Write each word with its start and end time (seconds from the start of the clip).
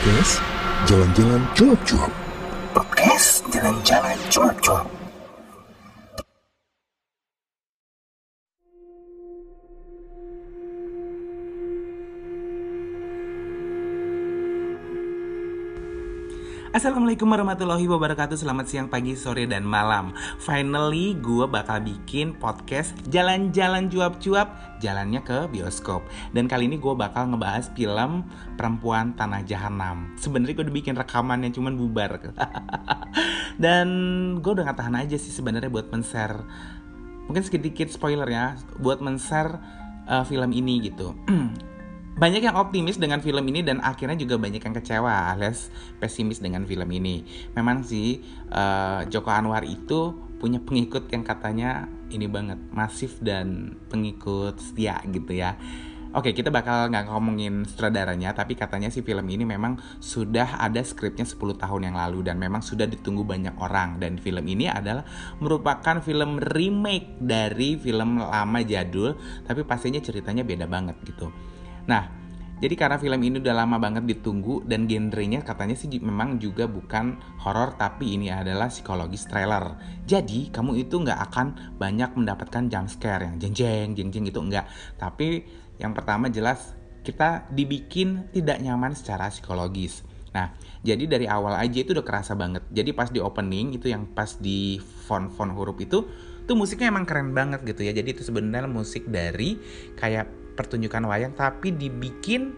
Podcast 0.00 0.40
Jalan-Jalan 0.88 1.42
Cuap-Cuap. 1.52 2.12
Podcast 2.72 3.44
Jalan-Jalan 3.52 4.16
Cuap-Cuap 4.32 4.99
Assalamualaikum 16.70 17.26
warahmatullahi 17.26 17.90
wabarakatuh. 17.90 18.38
Selamat 18.38 18.70
siang, 18.70 18.86
pagi, 18.86 19.18
sore, 19.18 19.42
dan 19.42 19.66
malam. 19.66 20.14
Finally 20.38 21.18
gue 21.18 21.42
bakal 21.50 21.82
bikin 21.82 22.38
podcast 22.38 22.94
Jalan-jalan 23.10 23.90
cuap-cuap 23.90 24.78
Jalannya 24.78 25.18
ke 25.26 25.50
bioskop. 25.50 26.06
Dan 26.30 26.46
kali 26.46 26.70
ini 26.70 26.78
gue 26.78 26.94
bakal 26.94 27.34
ngebahas 27.34 27.74
film 27.74 28.22
Perempuan 28.54 29.18
Tanah 29.18 29.42
Jahanam. 29.42 30.14
Sebenarnya 30.14 30.62
gue 30.62 30.64
udah 30.70 30.76
bikin 30.78 30.94
rekaman 30.94 31.42
yang 31.42 31.58
cuman 31.58 31.74
bubar. 31.74 32.22
Dan 33.66 33.88
gue 34.38 34.52
udah 34.54 34.70
gak 34.70 34.78
tahan 34.78 34.94
aja 34.94 35.18
sih 35.18 35.34
sebenarnya 35.34 35.74
buat 35.74 35.90
men-share. 35.90 36.38
Mungkin 37.26 37.42
sedikit 37.46 37.90
spoiler 37.90 38.30
ya 38.30 38.54
Buat 38.78 39.02
men-share 39.02 39.58
uh, 40.10 40.22
film 40.26 40.50
ini 40.50 40.82
gitu 40.86 41.14
banyak 42.20 42.44
yang 42.44 42.56
optimis 42.60 43.00
dengan 43.00 43.24
film 43.24 43.40
ini 43.48 43.64
dan 43.64 43.80
akhirnya 43.80 44.12
juga 44.20 44.36
banyak 44.36 44.60
yang 44.60 44.76
kecewa 44.76 45.32
alias 45.32 45.72
pesimis 45.96 46.44
dengan 46.44 46.68
film 46.68 46.84
ini. 46.92 47.24
Memang 47.56 47.80
sih 47.80 48.20
uh, 48.52 49.08
Joko 49.08 49.32
Anwar 49.32 49.64
itu 49.64 50.12
punya 50.36 50.60
pengikut 50.60 51.08
yang 51.08 51.24
katanya 51.24 51.88
ini 52.12 52.28
banget 52.28 52.60
masif 52.76 53.16
dan 53.24 53.80
pengikut 53.88 54.60
setia 54.60 55.00
gitu 55.08 55.32
ya. 55.32 55.56
Oke, 56.10 56.34
kita 56.34 56.50
bakal 56.50 56.90
nggak 56.90 57.06
ngomongin 57.06 57.62
sutradaranya, 57.62 58.34
tapi 58.34 58.58
katanya 58.58 58.90
sih 58.90 58.98
film 58.98 59.22
ini 59.30 59.46
memang 59.46 59.78
sudah 60.02 60.58
ada 60.58 60.82
skripnya 60.82 61.22
10 61.22 61.38
tahun 61.54 61.86
yang 61.86 61.94
lalu 61.94 62.26
dan 62.26 62.34
memang 62.34 62.66
sudah 62.66 62.90
ditunggu 62.90 63.22
banyak 63.22 63.54
orang 63.62 64.02
dan 64.02 64.18
film 64.18 64.42
ini 64.42 64.66
adalah 64.66 65.06
merupakan 65.38 66.02
film 66.02 66.42
remake 66.42 67.14
dari 67.22 67.78
film 67.78 68.18
lama 68.18 68.60
jadul, 68.66 69.14
tapi 69.46 69.62
pastinya 69.62 70.02
ceritanya 70.02 70.42
beda 70.42 70.66
banget 70.66 70.98
gitu. 71.06 71.30
Nah, 71.90 72.06
jadi 72.62 72.76
karena 72.78 73.00
film 73.02 73.18
ini 73.18 73.42
udah 73.42 73.56
lama 73.56 73.82
banget 73.82 74.06
ditunggu 74.06 74.62
dan 74.68 74.86
genrenya 74.86 75.42
katanya 75.42 75.74
sih 75.74 75.90
memang 75.98 76.38
juga 76.38 76.70
bukan 76.70 77.18
horor 77.42 77.74
tapi 77.74 78.14
ini 78.14 78.30
adalah 78.30 78.70
psikologis 78.70 79.26
thriller. 79.26 79.74
Jadi 80.06 80.54
kamu 80.54 80.86
itu 80.86 81.02
nggak 81.02 81.20
akan 81.32 81.46
banyak 81.80 82.14
mendapatkan 82.14 82.70
jump 82.70 82.86
scare 82.86 83.26
yang 83.26 83.42
jeng 83.42 83.56
jeng 83.56 83.90
jeng 83.98 84.08
jeng 84.14 84.24
gitu 84.28 84.38
enggak. 84.44 84.70
Tapi 85.00 85.42
yang 85.82 85.96
pertama 85.96 86.30
jelas 86.30 86.76
kita 87.00 87.48
dibikin 87.50 88.28
tidak 88.30 88.60
nyaman 88.60 88.94
secara 88.94 89.32
psikologis. 89.32 90.04
Nah, 90.30 90.54
jadi 90.86 91.10
dari 91.10 91.26
awal 91.26 91.58
aja 91.58 91.82
itu 91.82 91.90
udah 91.90 92.06
kerasa 92.06 92.38
banget. 92.38 92.62
Jadi 92.70 92.94
pas 92.94 93.10
di 93.10 93.18
opening 93.18 93.74
itu 93.74 93.90
yang 93.90 94.06
pas 94.14 94.38
di 94.38 94.78
font-font 94.78 95.50
huruf 95.56 95.80
itu 95.82 96.06
tuh 96.46 96.54
musiknya 96.54 96.92
emang 96.92 97.08
keren 97.08 97.34
banget 97.34 97.66
gitu 97.66 97.82
ya. 97.82 97.90
Jadi 97.90 98.14
itu 98.14 98.22
sebenarnya 98.22 98.70
musik 98.70 99.10
dari 99.10 99.58
kayak 99.98 100.39
pertunjukan 100.60 101.08
wayang 101.08 101.32
tapi 101.32 101.72
dibikin 101.72 102.52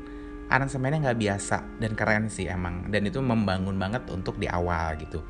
aransemennya 0.51 1.09
nggak 1.09 1.21
biasa. 1.23 1.57
Dan 1.79 1.95
keren 1.95 2.27
sih 2.27 2.51
emang. 2.51 2.91
Dan 2.91 3.07
itu 3.07 3.23
membangun 3.23 3.79
banget 3.79 4.05
untuk 4.11 4.37
di 4.43 4.51
awal 4.51 4.99
gitu. 4.99 5.23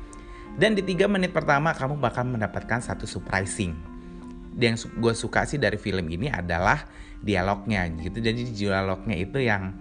Dan 0.57 0.73
di 0.73 0.81
tiga 0.81 1.05
menit 1.05 1.31
pertama 1.31 1.71
kamu 1.71 2.01
bakal 2.01 2.25
mendapatkan 2.25 2.81
satu 2.81 3.05
surprising. 3.05 3.77
Yang 4.57 4.89
gue 4.97 5.13
suka 5.13 5.45
sih 5.45 5.61
dari 5.61 5.77
film 5.77 6.09
ini 6.09 6.27
adalah 6.27 6.83
dialognya 7.21 7.87
gitu. 8.01 8.19
Jadi 8.19 8.51
dialognya 8.53 9.15
itu 9.17 9.39
yang 9.41 9.73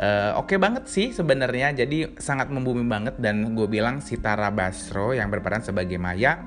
uh, 0.00 0.38
oke 0.40 0.50
okay 0.50 0.58
banget 0.58 0.88
sih 0.88 1.12
sebenarnya. 1.12 1.74
Jadi 1.74 2.16
sangat 2.18 2.48
membumi 2.48 2.82
banget. 2.88 3.20
Dan 3.20 3.52
gue 3.52 3.68
bilang 3.68 4.00
si 4.00 4.18
Tara 4.18 4.48
Basro 4.48 5.12
yang 5.12 5.28
berperan 5.28 5.62
sebagai 5.62 6.00
Maya 6.00 6.40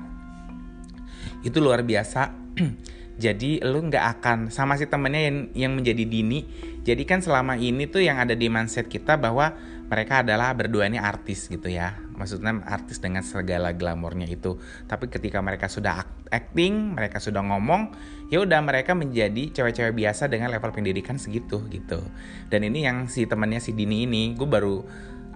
itu 1.46 1.62
luar 1.62 1.86
biasa 1.86 2.34
jadi 3.16 3.64
lu 3.64 3.88
nggak 3.88 4.20
akan 4.20 4.38
sama 4.52 4.76
si 4.76 4.84
temennya 4.84 5.22
yang, 5.24 5.38
yang 5.56 5.72
menjadi 5.72 6.04
Dini. 6.04 6.44
Jadi 6.84 7.02
kan 7.08 7.24
selama 7.24 7.56
ini 7.56 7.88
tuh 7.88 8.04
yang 8.04 8.20
ada 8.20 8.36
di 8.36 8.52
mindset 8.52 8.92
kita 8.92 9.16
bahwa 9.16 9.56
mereka 9.88 10.20
adalah 10.20 10.52
berdua 10.52 10.84
ini 10.84 11.00
artis 11.00 11.48
gitu 11.48 11.72
ya. 11.72 11.96
Maksudnya 12.12 12.60
artis 12.68 13.00
dengan 13.00 13.24
segala 13.24 13.72
glamornya 13.72 14.28
itu. 14.28 14.60
Tapi 14.84 15.08
ketika 15.08 15.40
mereka 15.40 15.72
sudah 15.72 16.04
acting 16.28 16.92
mereka 16.92 17.16
sudah 17.16 17.40
ngomong 17.40 17.96
ya 18.28 18.42
udah 18.42 18.60
mereka 18.60 18.92
menjadi 18.92 19.54
cewek-cewek 19.54 19.94
biasa 19.96 20.28
dengan 20.28 20.52
level 20.52 20.76
pendidikan 20.76 21.16
segitu 21.16 21.64
gitu. 21.72 22.04
Dan 22.52 22.68
ini 22.68 22.84
yang 22.84 23.08
si 23.08 23.24
temennya 23.24 23.64
si 23.64 23.72
Dini 23.72 24.04
ini 24.04 24.36
gue 24.36 24.44
baru 24.46 24.84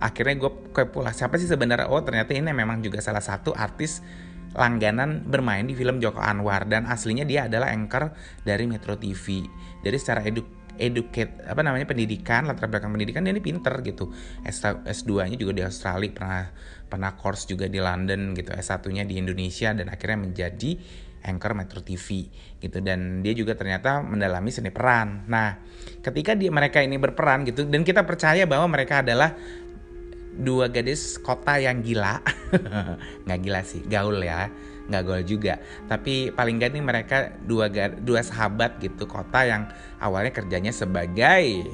akhirnya 0.00 0.36
gue 0.36 0.52
kayak 0.76 0.92
pula 0.92 1.16
siapa 1.16 1.40
sih 1.40 1.48
sebenarnya? 1.48 1.88
Oh 1.88 2.04
ternyata 2.04 2.36
ini 2.36 2.52
memang 2.52 2.84
juga 2.84 3.00
salah 3.00 3.24
satu 3.24 3.56
artis 3.56 4.04
langganan 4.54 5.26
bermain 5.26 5.66
di 5.66 5.74
film 5.78 6.02
Joko 6.02 6.18
Anwar 6.18 6.66
dan 6.66 6.86
aslinya 6.86 7.22
dia 7.22 7.46
adalah 7.46 7.70
anchor 7.70 8.10
dari 8.42 8.66
Metro 8.66 8.98
TV. 8.98 9.46
Dari 9.80 9.96
secara 9.96 10.26
edu 10.26 10.42
educate 10.80 11.44
apa 11.44 11.60
namanya 11.60 11.84
pendidikan 11.84 12.48
latar 12.48 12.72
belakang 12.72 12.88
pendidikan 12.96 13.20
dia 13.20 13.36
ini 13.36 13.44
pinter 13.44 13.84
gitu 13.84 14.08
S2-nya 14.88 15.36
juga 15.36 15.52
di 15.52 15.62
Australia 15.62 16.08
pernah 16.08 16.44
pernah 16.88 17.12
course 17.20 17.44
juga 17.44 17.68
di 17.68 17.76
London 17.76 18.32
gitu 18.32 18.50
S1-nya 18.56 19.04
di 19.04 19.20
Indonesia 19.20 19.76
dan 19.76 19.92
akhirnya 19.92 20.24
menjadi 20.24 20.70
anchor 21.20 21.52
Metro 21.52 21.84
TV 21.84 22.32
gitu 22.64 22.80
dan 22.80 23.20
dia 23.20 23.36
juga 23.36 23.52
ternyata 23.52 24.00
mendalami 24.00 24.48
seni 24.48 24.72
peran. 24.72 25.28
Nah, 25.28 25.60
ketika 26.00 26.32
dia 26.32 26.48
mereka 26.48 26.80
ini 26.80 26.96
berperan 26.96 27.44
gitu 27.44 27.68
dan 27.68 27.84
kita 27.84 28.08
percaya 28.08 28.48
bahwa 28.48 28.72
mereka 28.72 29.04
adalah 29.04 29.36
dua 30.36 30.70
gadis 30.70 31.18
kota 31.18 31.58
yang 31.58 31.82
gila. 31.82 32.22
Nggak 33.26 33.40
gila 33.42 33.60
sih 33.66 33.82
gaul 33.86 34.18
ya. 34.22 34.50
Nggak 34.90 35.02
gaul 35.06 35.22
juga. 35.26 35.54
Tapi 35.86 36.34
paling 36.34 36.58
gak 36.58 36.70
nih 36.74 36.84
mereka 36.84 37.16
dua 37.46 37.70
dua 38.00 38.20
sahabat 38.22 38.78
gitu 38.82 39.06
kota 39.06 39.46
yang 39.46 39.70
awalnya 40.02 40.34
kerjanya 40.34 40.74
sebagai 40.74 41.66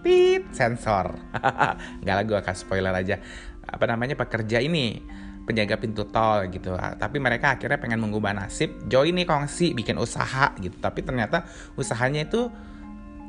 pit 0.00 0.44
sensor. 0.52 1.16
Nggak 2.02 2.14
lah 2.14 2.24
gue 2.24 2.38
akan 2.38 2.54
spoiler 2.56 2.94
aja. 2.94 3.20
Apa 3.68 3.84
namanya 3.84 4.16
pekerja 4.16 4.64
ini 4.64 5.04
penjaga 5.48 5.80
pintu 5.80 6.04
tol 6.08 6.44
gitu. 6.52 6.76
Tapi 6.76 7.16
mereka 7.16 7.56
akhirnya 7.56 7.80
pengen 7.80 8.04
mengubah 8.04 8.36
nasib 8.36 8.84
join 8.84 9.16
nih 9.16 9.24
kongsi 9.24 9.72
bikin 9.72 9.96
usaha 9.96 10.52
gitu. 10.60 10.76
Tapi 10.76 11.00
ternyata 11.04 11.48
usahanya 11.76 12.28
itu 12.28 12.52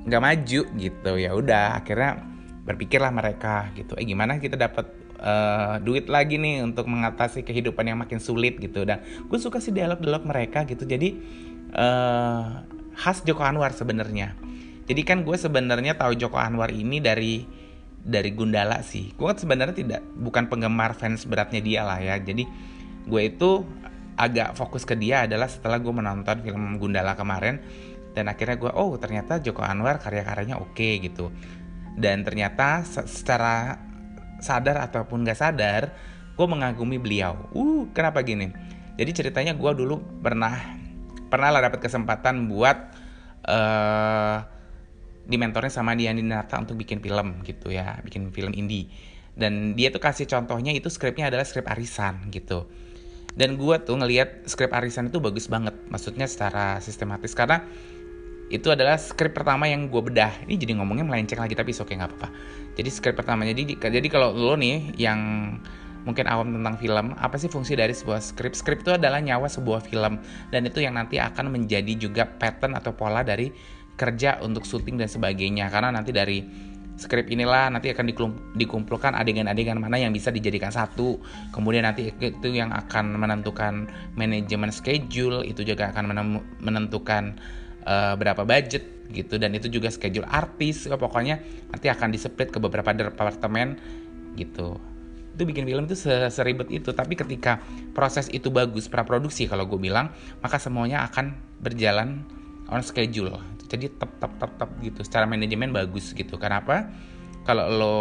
nggak 0.04 0.24
maju 0.24 0.62
gitu. 0.76 1.12
Ya 1.16 1.32
udah 1.36 1.80
akhirnya 1.80 2.39
berpikirlah 2.64 3.12
mereka 3.14 3.72
gitu. 3.76 3.96
Eh 3.96 4.06
gimana 4.06 4.38
kita 4.38 4.56
dapat 4.60 4.90
uh, 5.20 5.78
duit 5.84 6.08
lagi 6.08 6.40
nih 6.40 6.64
untuk 6.64 6.88
mengatasi 6.88 7.44
kehidupan 7.44 7.86
yang 7.86 8.00
makin 8.00 8.18
sulit 8.18 8.58
gitu. 8.58 8.88
Dan 8.88 9.04
gue 9.04 9.40
suka 9.40 9.60
sih 9.60 9.76
dialog-dialog 9.76 10.24
mereka 10.26 10.64
gitu. 10.66 10.88
Jadi 10.88 11.16
uh, 11.76 12.64
khas 12.96 13.24
Joko 13.24 13.44
Anwar 13.44 13.76
sebenarnya. 13.76 14.36
Jadi 14.90 15.02
kan 15.06 15.22
gue 15.22 15.38
sebenarnya 15.38 15.96
tahu 15.96 16.18
Joko 16.18 16.42
Anwar 16.42 16.74
ini 16.74 16.98
dari 16.98 17.46
dari 18.00 18.32
Gundala 18.34 18.82
sih. 18.82 19.14
Gue 19.14 19.30
kan 19.30 19.38
sebenarnya 19.38 19.76
tidak 19.76 20.02
bukan 20.18 20.50
penggemar 20.50 20.98
fans 20.98 21.28
beratnya 21.30 21.62
dia 21.62 21.82
lah 21.86 22.00
ya. 22.02 22.18
Jadi 22.18 22.44
gue 23.06 23.22
itu 23.22 23.64
agak 24.20 24.60
fokus 24.60 24.84
ke 24.84 25.00
dia 25.00 25.24
adalah 25.24 25.48
setelah 25.48 25.80
gue 25.80 25.94
menonton 25.94 26.42
film 26.42 26.82
Gundala 26.82 27.14
kemarin. 27.14 27.62
Dan 28.10 28.26
akhirnya 28.26 28.58
gue 28.58 28.72
oh 28.74 28.98
ternyata 28.98 29.38
Joko 29.38 29.62
Anwar 29.62 30.02
karya-karyanya 30.02 30.58
oke 30.58 30.74
okay, 30.74 30.98
gitu 30.98 31.30
dan 32.00 32.24
ternyata 32.24 32.88
secara 32.88 33.76
sadar 34.40 34.80
ataupun 34.88 35.28
gak 35.28 35.40
sadar 35.40 35.92
gue 36.40 36.48
mengagumi 36.48 36.96
beliau. 36.96 37.52
Uh 37.52 37.92
kenapa 37.92 38.24
gini? 38.24 38.56
Jadi 38.96 39.12
ceritanya 39.12 39.52
gue 39.52 39.72
dulu 39.76 40.00
pernah 40.24 40.56
pernah 41.28 41.52
lah 41.52 41.62
dapat 41.68 41.84
kesempatan 41.84 42.48
buat 42.48 42.78
uh, 43.44 44.38
dimentornya 45.30 45.70
sama 45.70 45.94
Dian 45.94 46.18
Dinata 46.18 46.58
untuk 46.58 46.80
bikin 46.80 47.04
film 47.04 47.44
gitu 47.44 47.70
ya 47.70 48.00
bikin 48.00 48.32
film 48.32 48.56
indie. 48.56 48.88
Dan 49.36 49.76
dia 49.76 49.92
tuh 49.92 50.00
kasih 50.00 50.28
contohnya 50.28 50.72
itu 50.72 50.88
skripnya 50.88 51.28
adalah 51.28 51.44
skrip 51.44 51.68
arisan 51.68 52.32
gitu. 52.32 52.68
Dan 53.36 53.56
gue 53.60 53.76
tuh 53.84 53.96
ngelihat 54.00 54.48
skrip 54.48 54.72
arisan 54.72 55.12
itu 55.12 55.20
bagus 55.20 55.48
banget 55.52 55.76
maksudnya 55.92 56.28
secara 56.28 56.80
sistematis. 56.80 57.36
Karena 57.36 57.64
itu 58.50 58.68
adalah 58.74 58.98
skrip 58.98 59.38
pertama 59.38 59.70
yang 59.70 59.88
gue 59.94 60.02
bedah. 60.02 60.34
Ini 60.50 60.58
jadi 60.58 60.74
ngomongnya 60.82 61.06
melenceng 61.06 61.38
lagi 61.38 61.54
tapi 61.54 61.70
oke 61.70 61.86
okay, 61.86 61.94
nggak 62.02 62.10
apa-apa. 62.10 62.30
Jadi 62.74 62.90
skrip 62.90 63.16
pertamanya 63.16 63.54
jadi 63.54 63.78
jadi 63.78 64.08
kalau 64.10 64.34
lo 64.34 64.58
nih 64.58 64.98
yang 64.98 65.20
mungkin 66.02 66.26
awam 66.26 66.50
tentang 66.58 66.76
film 66.82 67.14
apa 67.22 67.38
sih 67.38 67.46
fungsi 67.46 67.78
dari 67.78 67.94
sebuah 67.94 68.18
skrip? 68.18 68.58
Skrip 68.58 68.82
itu 68.82 68.98
adalah 68.98 69.22
nyawa 69.22 69.46
sebuah 69.46 69.86
film 69.86 70.18
dan 70.50 70.62
itu 70.66 70.82
yang 70.82 70.98
nanti 70.98 71.22
akan 71.22 71.54
menjadi 71.54 71.94
juga 71.94 72.26
pattern 72.26 72.74
atau 72.74 72.98
pola 72.98 73.22
dari 73.22 73.54
kerja 73.94 74.42
untuk 74.42 74.66
syuting 74.66 74.98
dan 74.98 75.06
sebagainya. 75.12 75.70
Karena 75.70 75.94
nanti 75.94 76.10
dari 76.10 76.42
skrip 77.00 77.32
inilah 77.32 77.72
nanti 77.72 77.94
akan 77.94 78.12
dikumpulkan 78.58 79.16
adegan-adegan 79.16 79.78
mana 79.78 80.02
yang 80.02 80.10
bisa 80.10 80.34
dijadikan 80.34 80.74
satu. 80.74 81.22
Kemudian 81.54 81.86
nanti 81.86 82.10
itu 82.12 82.50
yang 82.50 82.74
akan 82.74 83.14
menentukan 83.14 83.86
manajemen 84.18 84.74
schedule 84.74 85.46
itu 85.46 85.62
juga 85.62 85.94
akan 85.94 86.12
menentukan 86.60 87.38
uh, 87.90 88.14
berapa 88.14 88.46
budget 88.46 89.10
gitu 89.10 89.42
dan 89.42 89.58
itu 89.58 89.66
juga 89.74 89.90
schedule 89.90 90.30
artis 90.30 90.86
pokoknya 90.86 91.42
nanti 91.74 91.90
akan 91.90 92.14
diseplit 92.14 92.54
ke 92.54 92.62
beberapa 92.62 92.94
departemen 92.94 93.82
gitu. 94.38 94.78
Itu 95.34 95.44
bikin 95.48 95.66
film 95.66 95.90
itu 95.90 95.98
seribet 96.30 96.70
itu 96.70 96.94
tapi 96.94 97.18
ketika 97.18 97.58
proses 97.98 98.30
itu 98.30 98.54
bagus 98.54 98.86
praproduksi 98.86 99.50
kalau 99.50 99.66
gue 99.66 99.82
bilang 99.82 100.14
maka 100.46 100.62
semuanya 100.62 101.10
akan 101.10 101.34
berjalan 101.58 102.22
on 102.70 102.86
schedule. 102.86 103.34
Jadi 103.70 103.90
tep 103.98 104.12
tep 104.22 104.34
tep 104.38 104.52
tep 104.62 104.70
gitu. 104.86 105.02
Secara 105.02 105.26
manajemen 105.26 105.74
bagus 105.74 106.14
gitu. 106.14 106.38
Kenapa? 106.38 106.90
Kalau 107.46 107.66
lo 107.66 107.98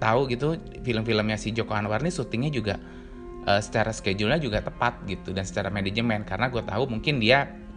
tahu 0.00 0.30
gitu 0.32 0.56
film-filmnya 0.80 1.36
si 1.36 1.52
Joko 1.52 1.76
Anwar 1.76 2.00
ini 2.00 2.08
syutingnya 2.08 2.48
juga 2.48 2.80
uh, 3.44 3.60
secara 3.60 3.92
schedule-nya 3.92 4.40
juga 4.40 4.64
tepat 4.64 5.04
gitu 5.04 5.36
dan 5.36 5.44
secara 5.44 5.68
manajemen. 5.68 6.24
Karena 6.24 6.48
gue 6.48 6.64
tahu 6.64 6.88
mungkin 6.88 7.20
dia 7.20 7.67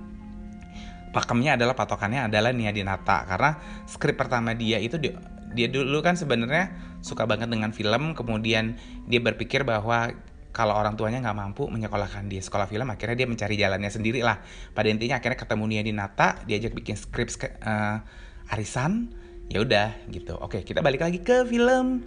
pakemnya 1.12 1.60
adalah 1.60 1.76
patokannya 1.76 2.32
adalah 2.32 2.56
Nia 2.56 2.72
Dinata. 2.72 3.28
Karena 3.28 3.56
skrip 3.88 4.16
pertama 4.16 4.56
dia 4.56 4.80
itu 4.80 4.96
dia, 4.98 5.16
dia 5.52 5.68
dulu 5.68 6.00
kan 6.00 6.16
sebenarnya 6.16 6.98
suka 7.04 7.28
banget 7.28 7.52
dengan 7.52 7.76
film. 7.76 8.16
Kemudian 8.16 8.80
dia 9.08 9.20
berpikir 9.20 9.68
bahwa 9.68 10.12
kalau 10.52 10.76
orang 10.76 11.00
tuanya 11.00 11.24
nggak 11.24 11.38
mampu 11.38 11.64
menyekolahkan 11.72 12.28
dia 12.28 12.44
sekolah 12.44 12.68
film 12.68 12.84
akhirnya 12.92 13.24
dia 13.24 13.28
mencari 13.28 13.56
jalannya 13.56 13.88
sendiri 13.88 14.20
lah 14.20 14.44
pada 14.76 14.92
intinya 14.92 15.24
akhirnya 15.24 15.40
ketemu 15.40 15.64
Nia 15.64 15.84
Dinata 15.88 16.44
diajak 16.44 16.76
bikin 16.76 17.00
skrip 17.00 17.32
uh, 17.64 18.04
arisan. 18.52 19.12
Ya 19.52 19.60
udah 19.60 19.92
gitu. 20.08 20.40
Oke 20.40 20.64
kita 20.64 20.80
balik 20.80 21.04
lagi 21.04 21.20
ke 21.20 21.44
film 21.44 22.04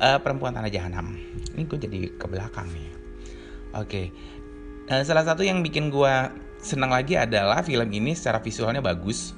uh, 0.00 0.18
perempuan 0.20 0.52
tanah 0.52 0.68
jahanam. 0.68 1.16
Ini 1.56 1.62
gue 1.64 1.78
jadi 1.80 1.98
ke 2.16 2.26
belakang 2.28 2.68
nih. 2.72 2.88
Oke. 3.76 4.02
Uh, 4.88 5.00
salah 5.00 5.24
satu 5.24 5.40
yang 5.40 5.64
bikin 5.64 5.88
gue 5.88 6.14
senang 6.64 6.88
lagi 6.88 7.20
adalah 7.20 7.60
film 7.60 7.86
ini 7.92 8.16
secara 8.16 8.40
visualnya 8.40 8.80
bagus. 8.80 9.36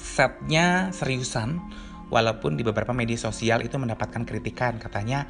Setnya 0.00 0.88
seriusan 0.96 1.60
walaupun 2.08 2.56
di 2.56 2.64
beberapa 2.64 2.96
media 2.96 3.20
sosial 3.20 3.60
itu 3.60 3.76
mendapatkan 3.76 4.24
kritikan. 4.24 4.80
Katanya 4.80 5.28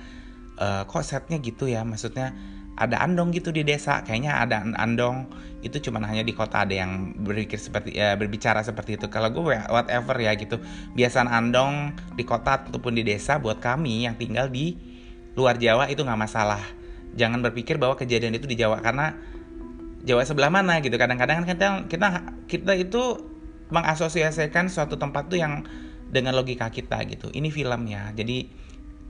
e, 0.55 0.87
kok 0.87 1.03
setnya 1.03 1.43
gitu 1.43 1.67
ya? 1.67 1.83
Maksudnya 1.83 2.31
ada 2.79 3.03
andong 3.03 3.35
gitu 3.35 3.51
di 3.51 3.67
desa. 3.67 4.07
Kayaknya 4.07 4.39
ada 4.39 4.63
andong. 4.79 5.27
Itu 5.67 5.83
cuma 5.83 5.99
hanya 6.07 6.23
di 6.23 6.31
kota 6.37 6.63
ada 6.63 6.75
yang 6.75 7.19
berpikir 7.19 7.59
seperti 7.59 7.99
ya, 7.99 8.15
berbicara 8.15 8.63
seperti 8.63 8.95
itu. 8.95 9.11
Kalau 9.11 9.35
gue 9.35 9.59
whatever 9.67 10.15
ya 10.23 10.39
gitu. 10.39 10.63
Biasaan 10.95 11.27
andong 11.27 11.99
di 12.15 12.23
kota 12.23 12.63
ataupun 12.71 12.95
di 12.95 13.03
desa 13.03 13.43
buat 13.43 13.59
kami 13.59 14.07
yang 14.07 14.15
tinggal 14.15 14.47
di 14.47 14.79
luar 15.35 15.59
Jawa 15.59 15.91
itu 15.91 16.07
nggak 16.07 16.21
masalah. 16.31 16.63
Jangan 17.15 17.43
berpikir 17.43 17.79
bahwa 17.79 17.99
kejadian 17.99 18.39
itu 18.39 18.47
di 18.47 18.55
Jawa. 18.55 18.79
Karena 18.83 19.34
Jawa 20.05 20.23
sebelah 20.29 20.53
mana 20.53 20.85
gitu 20.85 20.95
kadang-kadang 21.01 21.43
kan 21.43 21.47
kita 21.49 21.67
kita 21.89 22.09
kita 22.45 22.73
itu 22.77 23.03
mengasosiasikan 23.73 24.69
suatu 24.69 25.01
tempat 25.01 25.33
tuh 25.33 25.41
yang 25.41 25.65
dengan 26.13 26.37
logika 26.37 26.69
kita 26.69 27.03
gitu. 27.09 27.33
Ini 27.33 27.49
filmnya. 27.49 28.13
Jadi 28.13 28.47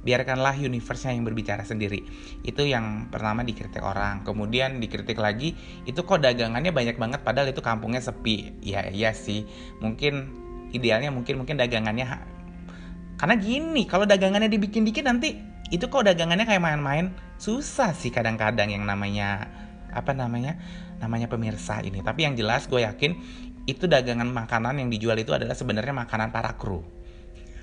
biarkanlah 0.04 0.60
universe-nya 0.60 1.16
yang 1.16 1.24
berbicara 1.24 1.64
sendiri. 1.64 2.04
Itu 2.44 2.62
yang 2.62 3.10
pertama 3.10 3.42
dikritik 3.42 3.82
orang. 3.82 4.22
Kemudian 4.22 4.78
dikritik 4.78 5.16
lagi, 5.18 5.56
itu 5.88 6.00
kok 6.04 6.20
dagangannya 6.22 6.70
banyak 6.70 6.96
banget 7.00 7.20
padahal 7.26 7.50
itu 7.50 7.60
kampungnya 7.64 8.00
sepi. 8.04 8.54
Ya 8.62 8.86
iya 8.88 9.10
sih. 9.16 9.48
Mungkin 9.82 10.30
idealnya 10.70 11.10
mungkin 11.10 11.42
mungkin 11.42 11.58
dagangannya 11.58 12.06
karena 13.14 13.34
gini, 13.38 13.86
kalau 13.86 14.04
dagangannya 14.04 14.50
dibikin 14.50 14.82
dikit 14.82 15.06
nanti 15.06 15.38
itu 15.70 15.86
kok 15.88 16.04
dagangannya 16.04 16.44
kayak 16.44 16.62
main-main. 16.62 17.14
Susah 17.40 17.94
sih 17.94 18.10
kadang-kadang 18.12 18.68
yang 18.70 18.84
namanya 18.84 19.48
apa 19.94 20.12
namanya? 20.12 20.58
Namanya 21.04 21.28
pemirsa 21.28 21.84
ini. 21.84 22.00
Tapi 22.00 22.24
yang 22.24 22.34
jelas 22.34 22.64
gue 22.64 22.80
yakin 22.80 23.12
itu 23.68 23.84
dagangan 23.84 24.28
makanan 24.28 24.80
yang 24.80 24.88
dijual 24.88 25.16
itu 25.20 25.36
adalah 25.36 25.52
sebenarnya 25.52 25.92
makanan 25.92 26.32
para 26.32 26.56
kru. 26.56 26.80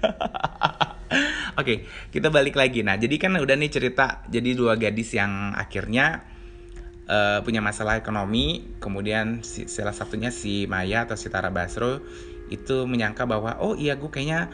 Oke, 0.02 1.58
okay, 1.58 1.78
kita 2.14 2.32
balik 2.32 2.56
lagi. 2.56 2.86
Nah, 2.86 2.96
jadi 2.96 3.18
kan 3.20 3.36
udah 3.36 3.56
nih 3.58 3.72
cerita 3.74 4.24
jadi 4.30 4.56
dua 4.56 4.80
gadis 4.80 5.12
yang 5.14 5.52
akhirnya 5.54 6.24
uh, 7.12 7.44
punya 7.44 7.60
masalah 7.60 8.00
ekonomi, 8.00 8.78
kemudian 8.80 9.44
si, 9.44 9.68
salah 9.68 9.94
satunya 9.94 10.32
si 10.32 10.66
Maya 10.66 11.04
atau 11.04 11.20
si 11.20 11.28
Tara 11.28 11.52
Basro 11.52 12.00
itu 12.52 12.84
menyangka 12.88 13.28
bahwa 13.28 13.60
oh 13.64 13.76
iya 13.80 13.96
gue 13.96 14.12
kayaknya 14.12 14.52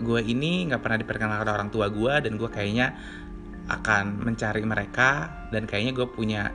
gue 0.00 0.20
ini 0.24 0.66
nggak 0.68 0.80
pernah 0.80 0.98
diperkenalkan 0.98 1.48
orang 1.48 1.68
tua 1.70 1.92
gue 1.92 2.12
dan 2.24 2.40
gue 2.40 2.50
kayaknya 2.50 2.96
akan 3.68 4.20
mencari 4.20 4.64
mereka 4.64 5.32
dan 5.48 5.64
kayaknya 5.64 5.92
gue 5.96 6.08
punya 6.08 6.52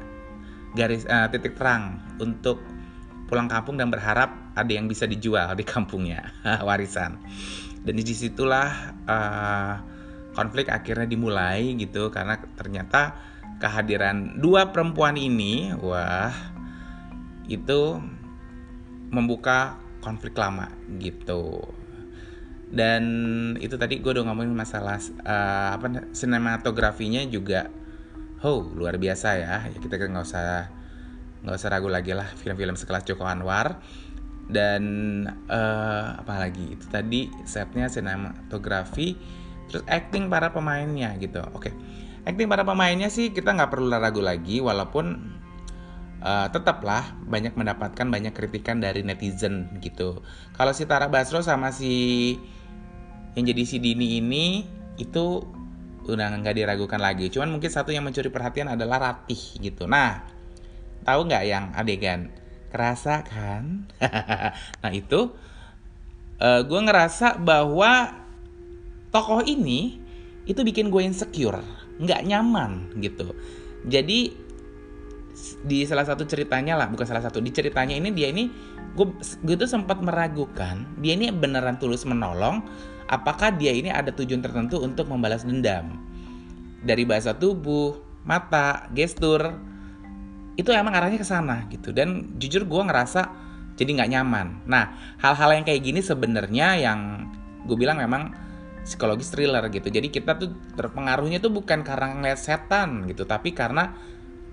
garis 0.77 1.05
uh, 1.09 1.29
titik 1.31 1.57
terang 1.57 1.97
untuk 2.21 2.61
pulang 3.29 3.45
kampung 3.45 3.77
dan 3.77 3.93
berharap 3.93 4.33
ada 4.57 4.71
yang 4.73 4.89
bisa 4.89 5.05
dijual 5.05 5.53
di 5.53 5.61
kampungnya. 5.61 6.33
Warisan. 6.67 7.21
Dan 7.85 7.93
di 7.95 8.03
situlah 8.03 8.97
uh, 9.05 9.73
konflik 10.33 10.67
akhirnya 10.67 11.05
dimulai 11.05 11.73
gitu 11.77 12.09
karena 12.11 12.37
ternyata 12.57 13.15
kehadiran 13.59 14.39
dua 14.39 14.71
perempuan 14.71 15.19
ini 15.19 15.73
wah 15.77 16.31
itu 17.49 18.01
membuka 19.09 19.77
konflik 20.01 20.37
lama 20.37 20.69
gitu. 21.01 21.65
Dan 22.69 23.03
itu 23.57 23.73
tadi 23.81 23.97
gue 23.97 24.13
udah 24.13 24.29
ngomongin 24.29 24.53
masalah 24.53 25.01
uh, 25.25 25.73
apa 25.73 26.13
sinematografinya 26.13 27.25
juga 27.25 27.65
oh 28.43 28.63
luar 28.75 28.95
biasa 28.95 29.27
ya, 29.39 29.55
ya 29.67 29.77
kita 29.79 29.99
kan 29.99 30.15
nggak 30.15 30.25
usah 30.25 30.67
nggak 31.43 31.55
usah 31.55 31.69
ragu 31.71 31.87
lagi 31.87 32.11
lah 32.11 32.27
film-film 32.39 32.75
sekelas 32.75 33.07
Joko 33.07 33.27
Anwar. 33.27 33.79
Dan 34.49 34.83
uh, 35.45 36.17
apa 36.17 36.41
lagi? 36.41 36.73
Itu 36.73 36.89
tadi 36.89 37.29
setnya 37.45 37.85
sinematografi 37.85 39.13
terus 39.69 39.85
acting 39.85 40.27
para 40.27 40.49
pemainnya 40.49 41.13
gitu. 41.21 41.45
Oke 41.53 41.69
okay. 41.69 41.73
acting 42.25 42.49
para 42.49 42.65
pemainnya 42.65 43.13
sih 43.13 43.29
kita 43.29 43.53
nggak 43.53 43.69
perlu 43.69 43.93
ragu 43.93 44.25
lagi 44.25 44.57
walaupun 44.57 45.37
uh, 46.25 46.47
tetaplah 46.49 47.15
banyak 47.29 47.53
mendapatkan 47.55 48.09
banyak 48.09 48.33
kritikan 48.33 48.81
dari 48.81 49.05
netizen 49.05 49.69
gitu. 49.85 50.25
Kalau 50.57 50.73
si 50.73 50.89
Tara 50.89 51.07
Basro 51.07 51.45
sama 51.45 51.69
si 51.69 52.35
yang 53.37 53.45
jadi 53.45 53.63
si 53.63 53.77
Dini 53.77 54.17
ini 54.17 54.65
itu 54.97 55.45
udah 56.13 56.33
nggak 56.41 56.55
diragukan 56.57 56.99
lagi 57.01 57.29
cuman 57.29 57.53
mungkin 57.53 57.69
satu 57.69 57.93
yang 57.93 58.05
mencuri 58.05 58.29
perhatian 58.33 58.73
adalah 58.73 58.97
Ratih 58.99 59.61
gitu 59.61 59.85
nah 59.85 60.39
Tahu 61.03 61.19
nggak 61.27 61.43
yang 61.47 61.71
adegan? 61.75 62.29
Kerasa 62.69 63.25
kan? 63.25 63.89
nah 64.83 64.91
itu 64.93 65.33
uh, 66.37 66.45
eh, 66.45 66.61
gue 66.67 66.79
ngerasa 66.85 67.39
bahwa 67.41 68.13
tokoh 69.09 69.41
ini 69.41 69.97
itu 70.45 70.61
bikin 70.61 70.93
gue 70.93 71.01
insecure, 71.01 71.65
nggak 71.97 72.21
nyaman 72.29 72.93
gitu. 73.01 73.33
Jadi 73.89 74.49
di 75.65 75.87
salah 75.87 76.03
satu 76.03 76.27
ceritanya 76.27 76.75
lah, 76.75 76.91
bukan 76.91 77.07
salah 77.07 77.23
satu 77.23 77.39
di 77.39 77.49
ceritanya 77.49 77.95
ini 77.95 78.11
dia 78.11 78.29
ini 78.29 78.51
gue 78.93 79.07
gue 79.45 79.55
tuh 79.55 79.69
sempat 79.69 80.01
meragukan 80.03 80.83
dia 80.99 81.15
ini 81.15 81.31
beneran 81.31 81.79
tulus 81.81 82.03
menolong, 82.03 82.61
apakah 83.09 83.49
dia 83.57 83.73
ini 83.73 83.89
ada 83.89 84.13
tujuan 84.13 84.39
tertentu 84.39 84.77
untuk 84.79 85.09
membalas 85.09 85.41
dendam? 85.41 85.97
Dari 86.85 87.03
bahasa 87.03 87.33
tubuh, 87.33 87.97
mata, 88.23 88.87
gestur, 88.93 89.57
itu 90.55 90.69
emang 90.69 90.93
arahnya 90.93 91.17
ke 91.17 91.27
sana 91.27 91.65
gitu. 91.73 91.89
Dan 91.89 92.37
jujur 92.37 92.69
gue 92.69 92.81
ngerasa 92.85 93.21
jadi 93.75 93.89
nggak 93.99 94.11
nyaman. 94.13 94.47
Nah 94.69 95.17
hal-hal 95.19 95.59
yang 95.59 95.65
kayak 95.65 95.81
gini 95.81 95.99
sebenarnya 96.05 96.77
yang 96.77 97.27
gue 97.65 97.75
bilang 97.75 97.97
memang 97.99 98.31
psikologis 98.85 99.33
thriller 99.33 99.65
gitu. 99.73 99.89
Jadi 99.89 100.07
kita 100.13 100.37
tuh 100.37 100.53
terpengaruhnya 100.77 101.41
tuh 101.41 101.51
bukan 101.51 101.81
karena 101.81 102.15
ngeliat 102.15 102.39
setan 102.39 103.09
gitu 103.09 103.25
tapi 103.25 103.51
karena 103.51 103.91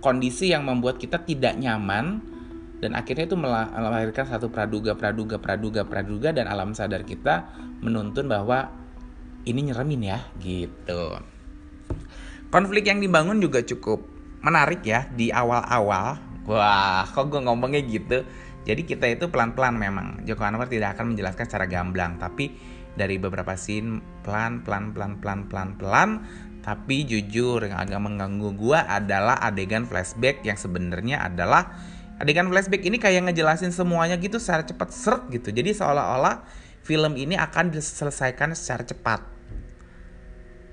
kondisi 0.01 0.51
yang 0.55 0.63
membuat 0.63 1.03
kita 1.03 1.23
tidak 1.23 1.59
nyaman 1.59 2.36
dan 2.87 2.95
akhirnya 2.95 3.26
itu 3.26 3.35
melahirkan 3.35 4.31
satu 4.31 4.47
praduga 4.47 4.95
praduga 4.95 5.43
praduga 5.43 5.83
praduga 5.83 6.31
dan 6.31 6.47
alam 6.47 6.71
sadar 6.71 7.02
kita 7.02 7.50
menuntun 7.83 8.31
bahwa 8.31 8.71
ini 9.43 9.75
nyeremin 9.75 10.02
ya 10.07 10.19
gitu 10.38 11.19
konflik 12.55 12.87
yang 12.87 13.02
dibangun 13.02 13.43
juga 13.43 13.66
cukup 13.66 14.16
menarik 14.47 14.87
ya 14.87 15.11
di 15.11 15.35
awal-awal. 15.35 16.23
Wah, 16.47 17.02
kok 17.11 17.35
gue 17.35 17.43
ngomongnya 17.43 17.83
gitu. 17.83 18.23
Jadi 18.62 18.83
kita 18.87 19.11
itu 19.11 19.26
pelan-pelan 19.31 19.75
memang. 19.75 20.23
Joko 20.23 20.47
Anwar 20.47 20.71
tidak 20.71 20.95
akan 20.95 21.14
menjelaskan 21.14 21.47
secara 21.50 21.66
gamblang, 21.66 22.19
tapi 22.23 22.55
dari 22.95 23.19
beberapa 23.19 23.59
scene 23.59 23.99
pelan 24.23 24.62
pelan 24.62 24.95
pelan 24.95 25.21
pelan 25.21 25.40
pelan 25.50 25.71
pelan 25.76 26.11
tapi 26.64 27.07
jujur 27.07 27.62
yang 27.62 27.78
agak 27.78 28.00
mengganggu 28.02 28.57
gue 28.59 28.75
adalah 28.75 29.38
adegan 29.38 29.87
flashback 29.87 30.43
yang 30.43 30.59
sebenarnya 30.59 31.23
adalah 31.23 31.76
adegan 32.17 32.49
flashback 32.49 32.83
ini 32.85 32.97
kayak 32.97 33.29
ngejelasin 33.31 33.73
semuanya 33.73 34.17
gitu 34.17 34.41
secara 34.41 34.65
cepat 34.65 34.89
seret 34.93 35.23
gitu 35.33 35.53
jadi 35.53 35.73
seolah-olah 35.77 36.47
film 36.87 37.19
ini 37.19 37.37
akan 37.37 37.75
diselesaikan 37.75 38.57
secara 38.57 38.85
cepat 38.87 39.21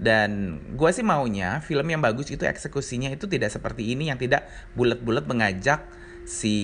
dan 0.04 0.60
gue 0.76 0.90
sih 0.92 1.06
maunya 1.06 1.64
film 1.64 1.88
yang 1.88 2.04
bagus 2.04 2.28
itu 2.34 2.44
eksekusinya 2.44 3.08
itu 3.14 3.30
tidak 3.30 3.54
seperti 3.54 3.96
ini 3.96 4.12
yang 4.12 4.20
tidak 4.20 4.50
bulat-bulat 4.76 5.24
mengajak 5.30 5.86
si 6.24 6.56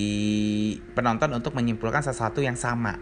penonton 0.96 1.36
untuk 1.36 1.56
menyimpulkan 1.56 2.04
sesuatu 2.04 2.40
yang 2.40 2.56
sama. 2.56 2.96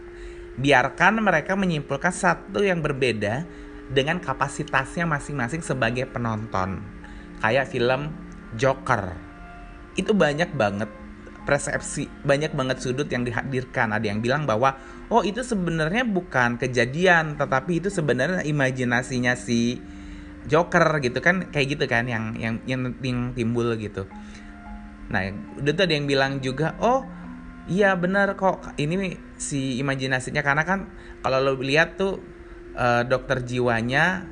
Biarkan 0.58 1.22
mereka 1.22 1.54
menyimpulkan 1.54 2.10
satu 2.10 2.66
yang 2.66 2.82
berbeda 2.82 3.46
dengan 3.94 4.18
kapasitasnya 4.18 5.06
masing-masing 5.06 5.62
sebagai 5.62 6.10
penonton. 6.10 6.82
Kayak 7.42 7.70
film 7.70 8.10
Joker. 8.58 9.14
Itu 9.94 10.18
banyak 10.18 10.54
banget 10.58 10.90
persepsi, 11.48 12.12
banyak 12.28 12.52
banget 12.52 12.84
sudut 12.84 13.08
yang 13.08 13.24
dihadirkan. 13.24 13.96
Ada 13.96 14.12
yang 14.12 14.20
bilang 14.20 14.44
bahwa 14.44 14.76
oh 15.08 15.24
itu 15.24 15.40
sebenarnya 15.40 16.04
bukan 16.04 16.60
kejadian, 16.60 17.40
tetapi 17.40 17.80
itu 17.80 17.88
sebenarnya 17.88 18.44
imajinasinya 18.44 19.40
si 19.40 19.80
Joker 20.52 21.00
gitu 21.00 21.24
kan 21.24 21.48
kayak 21.48 21.80
gitu 21.80 21.86
kan 21.88 22.08
yang 22.12 22.36
yang 22.36 22.60
yang, 22.68 22.92
yang 23.00 23.32
timbul 23.32 23.72
gitu. 23.80 24.04
Nah, 25.08 25.32
udah 25.64 25.72
tuh 25.72 25.84
ada 25.88 25.94
yang 25.96 26.04
bilang 26.04 26.44
juga, 26.44 26.76
oh 26.84 27.08
iya 27.72 27.96
benar 27.96 28.36
kok 28.36 28.76
ini 28.76 29.16
si 29.40 29.80
imajinasinya 29.80 30.44
karena 30.44 30.64
kan 30.68 30.92
kalau 31.24 31.40
lo 31.40 31.56
lihat 31.60 31.96
tuh 31.96 32.20
uh, 32.76 33.04
dokter 33.08 33.44
jiwanya 33.44 34.24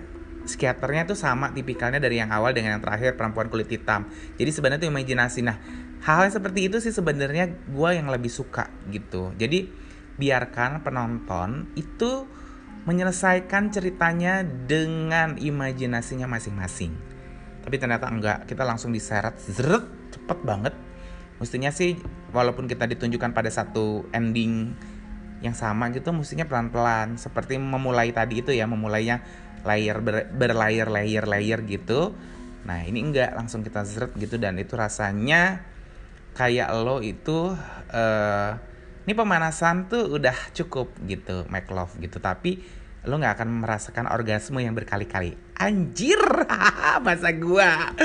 psikiaternya 0.45 1.09
tuh 1.09 1.17
sama 1.17 1.49
tipikalnya 1.51 1.97
dari 1.97 2.21
yang 2.21 2.29
awal 2.29 2.53
dengan 2.53 2.77
yang 2.77 2.83
terakhir 2.85 3.17
perempuan 3.17 3.49
kulit 3.49 3.65
hitam. 3.67 4.05
Jadi 4.37 4.49
sebenarnya 4.53 4.79
tuh 4.85 4.89
imajinasi. 4.93 5.39
Nah, 5.41 5.57
hal 6.05 6.29
yang 6.29 6.33
seperti 6.37 6.69
itu 6.69 6.77
sih 6.77 6.93
sebenarnya 6.93 7.49
gue 7.65 7.89
yang 7.89 8.13
lebih 8.13 8.29
suka 8.29 8.69
gitu. 8.93 9.33
Jadi 9.41 9.65
biarkan 10.21 10.85
penonton 10.85 11.73
itu 11.73 12.29
menyelesaikan 12.85 13.73
ceritanya 13.73 14.45
dengan 14.45 15.41
imajinasinya 15.41 16.29
masing-masing. 16.29 16.93
Tapi 17.65 17.75
ternyata 17.81 18.05
enggak, 18.05 18.45
kita 18.45 18.61
langsung 18.61 18.93
diseret 18.93 19.41
zeret 19.49 19.81
cepet 20.13 20.39
banget. 20.45 20.77
Mestinya 21.41 21.73
sih 21.73 21.97
walaupun 22.29 22.69
kita 22.69 22.85
ditunjukkan 22.85 23.33
pada 23.33 23.49
satu 23.49 24.05
ending 24.13 24.77
yang 25.41 25.57
sama 25.57 25.89
gitu 25.89 26.13
mestinya 26.13 26.45
pelan-pelan. 26.45 27.17
Seperti 27.17 27.57
memulai 27.57 28.13
tadi 28.13 28.45
itu 28.45 28.53
ya 28.53 28.69
memulainya 28.69 29.25
layer 29.65 29.97
ber, 30.05 30.29
berlayer 30.29 30.85
layer 30.85 31.25
layer 31.25 31.65
gitu. 31.65 32.13
Nah 32.69 32.85
ini 32.85 33.01
enggak. 33.01 33.33
Langsung 33.33 33.65
kita 33.65 33.81
zret 33.81 34.13
gitu 34.13 34.37
dan 34.37 34.61
itu 34.61 34.77
rasanya 34.77 35.73
kayak 36.35 36.67
lo 36.75 36.99
itu 36.99 37.55
uh, 37.95 38.51
ini 39.07 39.13
pemanasan 39.15 39.87
tuh 39.87 40.19
udah 40.19 40.35
cukup 40.51 40.91
gitu 41.07 41.47
make 41.47 41.71
love 41.71 41.95
gitu. 42.03 42.19
Tapi 42.19 42.59
lo 43.07 43.15
nggak 43.21 43.39
akan 43.39 43.49
merasakan 43.63 44.05
orgasme 44.11 44.59
yang 44.59 44.75
berkali-kali. 44.75 45.39
Anjir 45.55 46.19
masa 47.05 47.31
gua? 47.31 47.95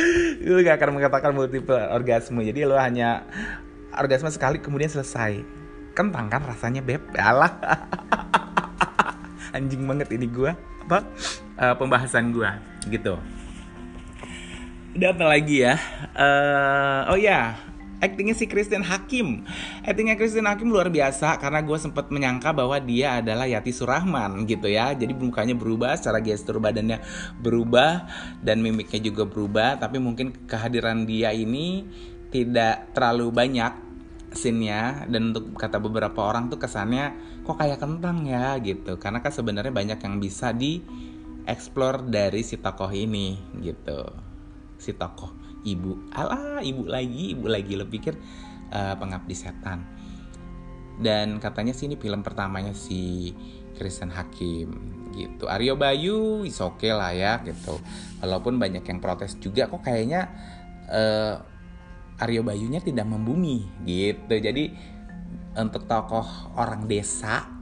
Lo 0.46 0.62
nggak 0.62 0.78
akan 0.78 0.90
mengatakan 0.94 1.34
multiple 1.34 1.76
orgasme. 1.90 2.40
Jadi 2.46 2.62
lo 2.62 2.78
hanya 2.78 3.26
orgasme 3.98 4.30
sekali 4.30 4.62
kemudian 4.62 4.88
selesai. 4.88 5.42
Kentang 5.98 6.30
kan 6.30 6.46
rasanya 6.46 6.86
beb. 6.86 7.02
Alah. 7.18 7.50
Anjing 9.50 9.82
banget 9.82 10.14
ini 10.14 10.30
gua. 10.30 10.54
Apa? 10.86 11.02
Uh, 11.58 11.74
pembahasan 11.74 12.30
gua 12.30 12.62
gitu. 12.86 13.18
Udah 14.94 15.16
apa 15.16 15.24
lagi 15.26 15.64
ya? 15.64 15.74
Uh, 16.12 17.14
oh 17.14 17.18
ya 17.18 17.70
actingnya 18.00 18.34
si 18.34 18.48
Christian 18.48 18.82
Hakim. 18.82 19.44
Actingnya 19.84 20.16
Christian 20.16 20.48
Hakim 20.48 20.72
luar 20.72 20.88
biasa 20.88 21.36
karena 21.36 21.60
gue 21.60 21.78
sempat 21.78 22.08
menyangka 22.08 22.50
bahwa 22.56 22.80
dia 22.80 23.20
adalah 23.20 23.44
Yati 23.44 23.70
Surahman 23.70 24.48
gitu 24.48 24.66
ya. 24.66 24.96
Jadi 24.96 25.12
mukanya 25.12 25.54
berubah, 25.54 25.94
secara 26.00 26.18
gestur 26.24 26.58
badannya 26.58 26.98
berubah 27.38 28.08
dan 28.40 28.64
mimiknya 28.64 29.00
juga 29.04 29.28
berubah. 29.28 29.76
Tapi 29.78 30.00
mungkin 30.00 30.48
kehadiran 30.48 31.04
dia 31.04 31.30
ini 31.30 31.84
tidak 32.32 32.96
terlalu 32.96 33.30
banyak 33.30 33.72
scene-nya 34.30 35.10
dan 35.10 35.34
untuk 35.34 35.58
kata 35.58 35.82
beberapa 35.82 36.22
orang 36.22 36.46
tuh 36.46 36.62
kesannya 36.62 37.42
kok 37.42 37.60
kayak 37.60 37.78
kentang 37.78 38.24
ya 38.24 38.56
gitu. 38.64 38.96
Karena 38.96 39.20
kan 39.20 39.30
sebenarnya 39.30 39.70
banyak 39.70 40.00
yang 40.00 40.16
bisa 40.18 40.56
di 40.56 40.80
explore 41.44 42.06
dari 42.06 42.40
si 42.46 42.56
tokoh 42.56 42.88
ini 42.94 43.36
gitu. 43.60 44.00
Si 44.80 44.96
tokoh 44.96 45.39
ibu 45.66 46.10
alah 46.12 46.60
ibu 46.64 46.86
lagi 46.86 47.36
ibu 47.36 47.46
lagi. 47.46 47.72
Lo 47.76 47.86
pikir 47.86 48.16
uh, 48.72 48.94
pengabdi 48.96 49.34
setan. 49.36 49.84
Dan 51.00 51.40
katanya 51.40 51.72
sih 51.72 51.88
ini 51.88 51.96
film 51.96 52.20
pertamanya 52.20 52.76
si 52.76 53.32
Kristen 53.76 54.12
Hakim 54.12 54.68
gitu. 55.16 55.48
Aryo 55.48 55.74
Bayu 55.74 56.44
is 56.44 56.60
oke 56.60 56.84
okay 56.84 56.92
lah 56.92 57.10
ya 57.16 57.40
gitu. 57.42 57.80
Walaupun 58.20 58.60
banyak 58.60 58.84
yang 58.84 59.00
protes 59.00 59.40
juga 59.40 59.66
kok 59.66 59.80
kayaknya 59.80 60.28
uh, 60.92 61.40
Aryo 62.20 62.44
Bayunya 62.44 62.84
tidak 62.84 63.08
membumi 63.08 63.64
gitu. 63.88 64.36
Jadi 64.36 64.76
untuk 65.56 65.88
tokoh 65.88 66.54
orang 66.54 66.86
desa 66.86 67.60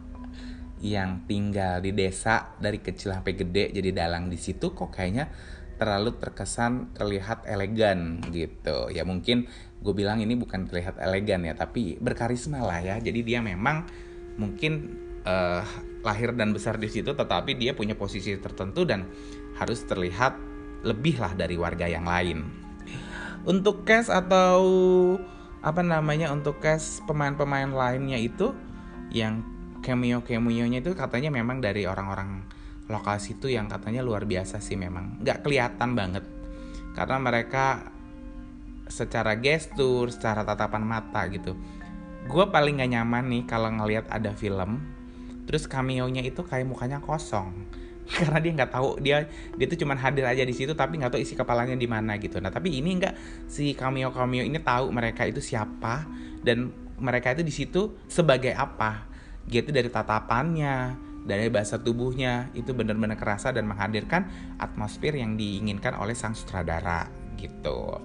yang 0.78 1.26
tinggal 1.26 1.83
di 1.83 1.90
desa 1.90 2.55
dari 2.59 2.78
kecil 2.78 3.11
sampai 3.11 3.35
gede 3.35 3.75
jadi 3.75 3.90
dalang 3.90 4.31
di 4.31 4.38
situ 4.38 4.71
kok 4.71 4.95
kayaknya 4.95 5.26
terlalu 5.79 6.19
terkesan 6.19 6.93
terlihat 6.93 7.47
elegan 7.47 8.21
gitu. 8.35 8.91
Ya 8.91 9.07
mungkin 9.07 9.47
gue 9.79 9.95
bilang 9.95 10.19
ini 10.19 10.35
bukan 10.35 10.67
terlihat 10.67 10.99
elegan 10.99 11.47
ya 11.47 11.55
tapi 11.55 11.97
berkarisma 12.03 12.61
lah 12.61 12.83
ya. 12.83 12.99
Jadi 12.99 13.23
dia 13.23 13.39
memang 13.41 13.87
mungkin 14.37 14.99
uh, 15.23 15.63
lahir 16.03 16.35
dan 16.35 16.51
besar 16.51 16.77
di 16.77 16.91
situ 16.91 17.15
tetapi 17.15 17.55
dia 17.55 17.73
punya 17.73 17.95
posisi 17.95 18.35
tertentu 18.37 18.83
dan 18.83 19.07
harus 19.57 19.83
terlihat 19.87 20.35
lebih 20.83 21.23
lah 21.23 21.33
dari 21.39 21.55
warga 21.55 21.87
yang 21.87 22.07
lain. 22.07 22.43
Untuk 23.47 23.87
cast 23.87 24.11
atau 24.11 24.61
apa 25.63 25.83
namanya 25.83 26.31
untuk 26.31 26.63
cast 26.63 27.03
pemain-pemain 27.07 27.71
lainnya 27.71 28.19
itu 28.19 28.55
yang 29.11 29.43
cameo 29.83 30.23
cameo-nya 30.23 30.83
itu 30.83 30.95
katanya 30.95 31.31
memang 31.31 31.63
dari 31.63 31.87
orang-orang 31.87 32.47
lokasi 32.88 33.37
itu 33.37 33.52
yang 33.52 33.68
katanya 33.68 34.00
luar 34.00 34.25
biasa 34.25 34.59
sih 34.64 34.75
memang. 34.75 35.21
Nggak 35.21 35.45
kelihatan 35.45 35.92
banget. 35.92 36.25
Karena 36.97 37.21
mereka 37.21 37.95
secara 38.88 39.37
gestur 39.37 40.09
secara 40.09 40.42
tatapan 40.42 40.83
mata 40.83 41.28
gitu. 41.28 41.54
Gue 42.28 42.45
paling 42.49 42.80
gak 42.80 42.92
nyaman 42.92 43.25
nih 43.28 43.42
kalau 43.49 43.68
ngelihat 43.73 44.09
ada 44.09 44.33
film 44.33 44.80
terus 45.49 45.64
cameo-nya 45.64 46.21
itu 46.21 46.45
kayak 46.45 46.68
mukanya 46.68 47.00
kosong. 47.00 47.52
Karena 48.09 48.40
dia 48.40 48.52
nggak 48.57 48.73
tahu 48.73 49.00
dia 49.04 49.28
dia 49.57 49.66
tuh 49.68 49.80
cuman 49.85 50.00
hadir 50.00 50.25
aja 50.25 50.40
di 50.45 50.52
situ 50.57 50.73
tapi 50.73 50.97
nggak 50.97 51.12
tahu 51.12 51.21
isi 51.21 51.37
kepalanya 51.37 51.76
di 51.76 51.88
mana 51.88 52.16
gitu. 52.16 52.40
Nah 52.40 52.52
tapi 52.52 52.80
ini 52.80 53.00
nggak 53.00 53.14
si 53.49 53.73
cameo 53.76 54.12
cameo 54.12 54.45
ini 54.45 54.61
tahu 54.61 54.88
mereka 54.92 55.28
itu 55.28 55.40
siapa 55.45 56.09
dan 56.40 56.73
mereka 57.00 57.37
itu 57.37 57.45
di 57.45 57.52
situ 57.52 57.97
sebagai 58.09 58.52
apa. 58.57 59.09
Gitu 59.49 59.73
dari 59.73 59.88
tatapannya 59.88 61.08
dari 61.29 61.53
bahasa 61.53 61.77
tubuhnya. 61.77 62.49
Itu 62.57 62.73
benar-benar 62.73 63.21
kerasa 63.21 63.53
dan 63.53 63.69
menghadirkan 63.69 64.57
atmosfer 64.57 65.13
yang 65.13 65.37
diinginkan 65.37 65.93
oleh 66.01 66.17
sang 66.17 66.33
sutradara 66.33 67.13
gitu. 67.37 68.01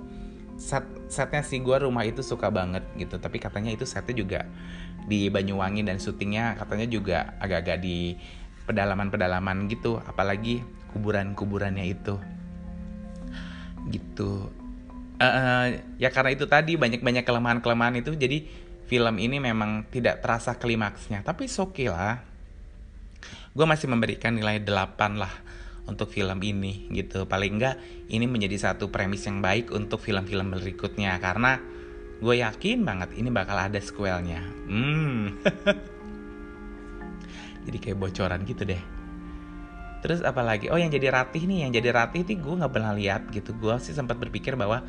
Set 0.60 0.84
setnya 1.08 1.42
sih 1.42 1.64
gue 1.64 1.78
rumah 1.80 2.04
itu 2.04 2.22
suka 2.22 2.52
banget 2.52 2.84
gitu, 3.00 3.18
tapi 3.18 3.40
katanya 3.40 3.72
itu 3.72 3.88
setnya 3.88 4.14
juga 4.14 4.42
di 5.08 5.28
Banyuwangi 5.32 5.82
dan 5.84 5.98
syutingnya 5.98 6.56
katanya 6.60 6.88
juga 6.88 7.18
agak-agak 7.40 7.78
di 7.82 8.20
pedalaman-pedalaman 8.70 9.72
gitu, 9.72 10.00
apalagi 10.04 10.62
kuburan-kuburannya 10.94 11.86
itu. 11.90 12.16
Gitu. 13.90 14.52
Uh, 15.22 15.80
ya 16.02 16.10
karena 16.12 16.36
itu 16.36 16.46
tadi 16.50 16.76
banyak-banyak 16.76 17.24
kelemahan-kelemahan 17.24 18.00
itu. 18.00 18.14
Jadi 18.16 18.48
film 18.88 19.16
ini 19.20 19.42
memang 19.42 19.90
tidak 19.90 20.22
terasa 20.24 20.56
klimaksnya. 20.56 21.26
Tapi 21.26 21.50
oke 21.50 21.74
okay 21.74 21.88
lah 21.90 22.33
gue 23.54 23.66
masih 23.66 23.88
memberikan 23.92 24.34
nilai 24.34 24.62
8 24.62 25.22
lah 25.22 25.34
untuk 25.88 26.12
film 26.12 26.40
ini 26.42 26.88
gitu. 26.96 27.28
Paling 27.28 27.60
enggak 27.60 27.76
ini 28.08 28.26
menjadi 28.28 28.72
satu 28.72 28.90
premis 28.90 29.28
yang 29.28 29.44
baik 29.44 29.72
untuk 29.72 30.00
film-film 30.00 30.56
berikutnya 30.56 31.20
karena 31.20 31.60
gue 32.24 32.36
yakin 32.40 32.88
banget 32.88 33.10
ini 33.20 33.30
bakal 33.30 33.60
ada 33.60 33.80
sequelnya. 33.80 34.42
Hmm. 34.68 35.36
Jadi 37.68 37.78
kayak 37.80 38.00
bocoran 38.00 38.44
gitu 38.44 38.68
deh. 38.68 38.82
Terus 40.04 40.20
apalagi? 40.20 40.68
Oh 40.68 40.76
yang 40.76 40.92
jadi 40.92 41.16
Ratih 41.16 41.48
nih 41.48 41.64
yang 41.64 41.72
jadi 41.72 41.96
Ratih 41.96 42.28
itu 42.28 42.36
gue 42.36 42.56
nggak 42.60 42.76
pernah 42.76 42.92
lihat 42.92 43.32
gitu. 43.32 43.56
Gue 43.56 43.72
sih 43.80 43.96
sempat 43.96 44.20
berpikir 44.20 44.60
bahwa 44.60 44.84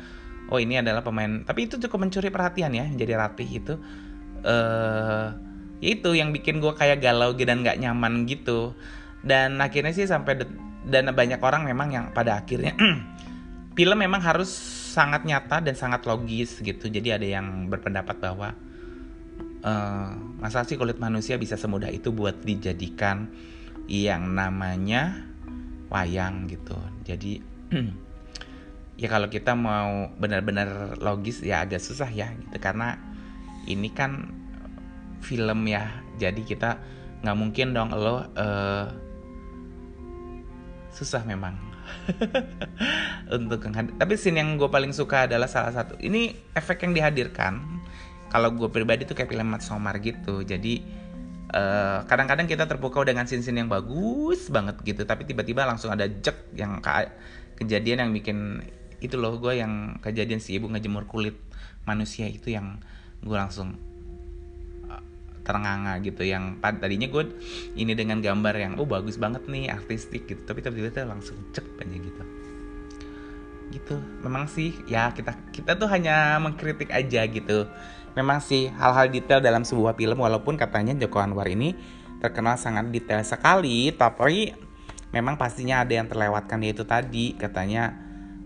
oh 0.51 0.59
ini 0.59 0.83
adalah 0.83 1.07
pemain 1.07 1.39
tapi 1.47 1.71
itu 1.71 1.79
cukup 1.79 2.03
mencuri 2.03 2.27
perhatian 2.27 2.75
ya 2.75 2.83
yang 2.83 2.99
jadi 2.99 3.15
Ratih 3.15 3.47
itu. 3.47 3.79
Uh, 4.43 5.31
itu 5.83 6.15
yang 6.15 6.31
bikin 6.31 6.63
gue 6.63 6.71
kayak 6.75 7.03
galau 7.03 7.35
dan 7.35 7.63
nggak 7.63 7.79
nyaman 7.79 8.27
gitu. 8.29 8.75
Dan 9.25 9.57
akhirnya 9.59 9.91
sih 9.91 10.05
sampai 10.05 10.45
dan 10.85 11.09
banyak 11.09 11.41
orang 11.41 11.65
memang 11.65 11.89
yang 11.89 12.05
pada 12.13 12.37
akhirnya 12.37 12.77
film 13.77 13.97
memang 13.97 14.21
harus 14.21 14.53
sangat 14.95 15.27
nyata 15.27 15.59
dan 15.59 15.75
sangat 15.75 16.07
logis 16.07 16.61
gitu. 16.61 16.87
Jadi 16.87 17.09
ada 17.11 17.27
yang 17.27 17.67
berpendapat 17.67 18.15
bahwa 18.21 18.55
uh, 19.65 20.09
masa 20.39 20.63
sih 20.63 20.79
kulit 20.79 21.01
manusia 21.01 21.35
bisa 21.35 21.59
semudah 21.59 21.89
itu 21.89 22.13
buat 22.13 22.39
dijadikan 22.45 23.27
yang 23.89 24.31
namanya 24.31 25.25
wayang 25.89 26.47
gitu. 26.47 26.77
Jadi 27.03 27.41
ya 29.01 29.07
kalau 29.11 29.27
kita 29.27 29.57
mau 29.57 30.13
benar-benar 30.15 31.01
logis 31.01 31.43
ya 31.43 31.65
agak 31.65 31.83
susah 31.83 32.07
ya 32.07 32.31
gitu. 32.31 32.57
Karena 32.61 32.95
ini 33.65 33.89
kan 33.91 34.44
film 35.25 35.65
ya. 35.65 35.89
Jadi 36.21 36.45
kita 36.45 36.77
nggak 37.25 37.37
mungkin 37.37 37.73
dong 37.73 37.89
lo 37.89 38.21
uh, 38.37 38.85
susah 40.93 41.25
memang 41.25 41.57
untuk 43.35 43.65
tapi 43.99 44.13
scene 44.15 44.39
yang 44.39 44.55
gue 44.55 44.69
paling 44.69 44.93
suka 44.93 45.25
adalah 45.25 45.49
salah 45.49 45.73
satu 45.73 45.97
ini 45.97 46.37
efek 46.53 46.85
yang 46.85 46.93
dihadirkan. 46.93 47.61
Kalau 48.29 48.53
gue 48.53 48.69
pribadi 48.69 49.09
tuh 49.09 49.17
kayak 49.17 49.31
film 49.31 49.53
Somar 49.61 49.97
gitu. 50.01 50.41
Jadi 50.43 50.81
eh, 51.53 51.99
kadang-kadang 52.09 52.49
kita 52.49 52.65
terpukau 52.65 53.05
dengan 53.05 53.29
scene-scene 53.29 53.63
yang 53.63 53.71
bagus 53.71 54.49
banget 54.49 54.81
gitu 54.83 55.05
tapi 55.07 55.23
tiba-tiba 55.23 55.63
langsung 55.63 55.93
ada 55.93 56.09
jek 56.09 56.57
yang 56.57 56.81
kejadian 57.55 58.07
yang 58.07 58.11
bikin 58.11 58.59
itu 58.99 59.15
loh 59.15 59.37
gue 59.37 59.61
yang 59.61 60.01
kejadian 60.01 60.41
si 60.41 60.57
ibu 60.57 60.67
ngejemur 60.67 61.05
kulit 61.07 61.37
manusia 61.85 62.25
itu 62.27 62.51
yang 62.51 62.81
gue 63.21 63.37
langsung 63.37 63.77
terenganga 65.45 66.01
gitu 66.01 66.25
yang 66.25 66.57
tadinya 66.59 67.05
gue 67.05 67.37
ini 67.77 67.93
dengan 67.93 68.17
gambar 68.19 68.55
yang 68.57 68.73
oh 68.81 68.89
bagus 68.89 69.21
banget 69.21 69.45
nih 69.45 69.69
artistik 69.69 70.25
gitu. 70.25 70.41
Tapi 70.41 70.65
tiba-tiba 70.65 71.05
langsung 71.05 71.37
cek 71.53 71.85
aja 71.85 71.95
gitu. 72.01 72.23
Gitu. 73.69 73.95
Memang 74.25 74.49
sih 74.49 74.73
ya 74.89 75.13
kita 75.13 75.37
kita 75.53 75.77
tuh 75.77 75.85
hanya 75.87 76.41
mengkritik 76.41 76.89
aja 76.89 77.29
gitu. 77.29 77.69
Memang 78.17 78.41
sih 78.41 78.73
hal-hal 78.73 79.13
detail 79.13 79.39
dalam 79.39 79.61
sebuah 79.61 79.93
film 79.93 80.25
walaupun 80.25 80.57
katanya 80.57 80.97
Joko 80.97 81.21
Anwar 81.21 81.45
ini 81.45 81.77
terkenal 82.19 82.57
sangat 82.57 82.89
detail 82.89 83.21
sekali 83.21 83.93
tapi 83.93 84.55
memang 85.13 85.37
pastinya 85.37 85.85
ada 85.85 85.93
yang 85.93 86.09
terlewatkan 86.09 86.57
yaitu 86.65 86.87
tadi. 86.89 87.37
Katanya 87.37 87.93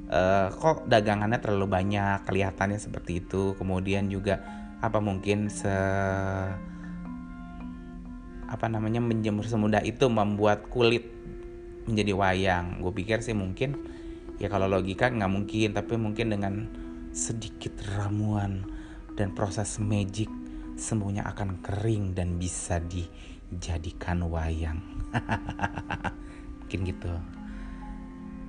uh, 0.09 0.51
kok 0.51 0.89
dagangannya 0.89 1.39
terlalu 1.39 1.69
banyak 1.69 2.25
kelihatannya 2.25 2.81
seperti 2.81 3.23
itu. 3.23 3.55
Kemudian 3.55 4.09
juga 4.09 4.41
apa 4.79 5.03
mungkin 5.03 5.51
se 5.51 5.71
apa 8.49 8.65
namanya 8.65 8.97
menjemur 8.99 9.45
semudah 9.45 9.85
itu 9.85 10.09
membuat 10.09 10.65
kulit 10.73 11.05
menjadi 11.85 12.13
wayang 12.17 12.81
gue 12.81 12.93
pikir 12.93 13.21
sih 13.21 13.37
mungkin 13.37 13.77
ya 14.41 14.49
kalau 14.49 14.65
logika 14.65 15.09
nggak 15.09 15.29
mungkin 15.29 15.69
tapi 15.77 15.93
mungkin 16.01 16.33
dengan 16.33 16.53
sedikit 17.13 17.77
ramuan 17.97 18.65
dan 19.13 19.33
proses 19.33 19.77
magic 19.77 20.29
semuanya 20.79 21.27
akan 21.27 21.59
kering 21.59 22.15
dan 22.15 22.39
bisa 22.39 22.79
dijadikan 22.79 24.23
wayang. 24.31 24.79
Mungkin 26.63 26.79
gitu. 26.87 27.13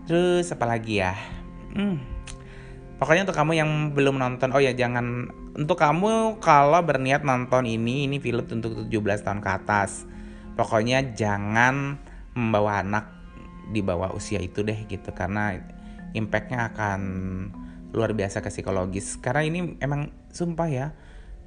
Terus 0.07 0.47
apa 0.55 0.65
lagi 0.71 1.03
ya? 1.03 1.19
Hmm. 1.75 1.99
Pokoknya 3.01 3.25
untuk 3.25 3.39
kamu 3.41 3.53
yang 3.57 3.71
belum 3.97 4.21
nonton, 4.21 4.53
oh 4.53 4.61
ya 4.61 4.77
jangan 4.77 5.33
untuk 5.57 5.81
kamu 5.81 6.37
kalau 6.37 6.85
berniat 6.85 7.25
nonton 7.25 7.65
ini, 7.65 8.05
ini 8.05 8.21
film 8.21 8.45
untuk 8.45 8.77
17 8.77 9.25
tahun 9.25 9.41
ke 9.41 9.51
atas. 9.57 10.05
Pokoknya 10.53 11.17
jangan 11.17 11.97
membawa 12.37 12.85
anak 12.85 13.09
di 13.73 13.81
bawah 13.81 14.13
usia 14.13 14.37
itu 14.45 14.61
deh 14.61 14.85
gitu. 14.85 15.17
Karena 15.17 15.57
impactnya 16.13 16.77
akan 16.77 17.01
luar 17.97 18.13
biasa 18.13 18.45
ke 18.45 18.53
psikologis. 18.53 19.17
Karena 19.17 19.49
ini 19.49 19.81
emang 19.81 20.13
sumpah 20.29 20.69
ya 20.69 20.87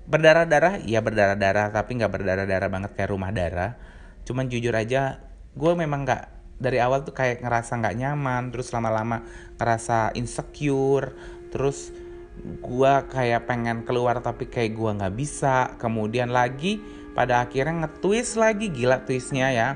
berdarah-darah 0.04 0.84
ya 0.84 1.00
berdarah-darah 1.00 1.72
tapi 1.72 1.96
nggak 1.96 2.12
berdarah-darah 2.12 2.70
banget 2.74 2.92
kayak 2.98 3.14
rumah 3.14 3.30
darah. 3.30 3.78
Cuman 4.26 4.50
jujur 4.50 4.74
aja 4.74 5.22
gue 5.54 5.74
memang 5.78 6.02
nggak 6.02 6.24
dari 6.58 6.80
awal 6.80 7.04
tuh 7.04 7.12
kayak 7.12 7.44
ngerasa 7.44 7.76
nggak 7.78 7.98
nyaman 7.98 8.44
terus 8.54 8.72
lama-lama 8.72 9.20
ngerasa 9.60 10.16
insecure 10.16 11.12
terus 11.54 11.94
gue 12.42 12.94
kayak 13.14 13.46
pengen 13.46 13.86
keluar 13.86 14.18
tapi 14.18 14.50
kayak 14.50 14.74
gue 14.74 14.92
nggak 14.98 15.14
bisa. 15.14 15.78
Kemudian 15.78 16.34
lagi 16.34 16.82
pada 17.14 17.46
akhirnya 17.46 17.86
nge-twist 17.86 18.42
lagi 18.42 18.74
gila 18.74 19.06
twistnya 19.06 19.54
ya. 19.54 19.70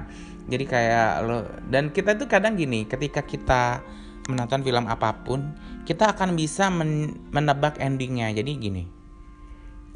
Jadi 0.49 0.65
kayak 0.65 1.11
lo 1.27 1.45
dan 1.69 1.93
kita 1.93 2.17
tuh 2.17 2.25
kadang 2.25 2.57
gini 2.57 2.89
ketika 2.89 3.21
kita 3.21 3.83
menonton 4.31 4.63
film 4.63 4.87
apa 4.89 5.21
pun 5.21 5.53
kita 5.85 6.17
akan 6.17 6.33
bisa 6.33 6.73
men 6.73 7.13
menebak 7.29 7.77
endingnya. 7.77 8.33
Jadi 8.33 8.51
gini 8.57 8.83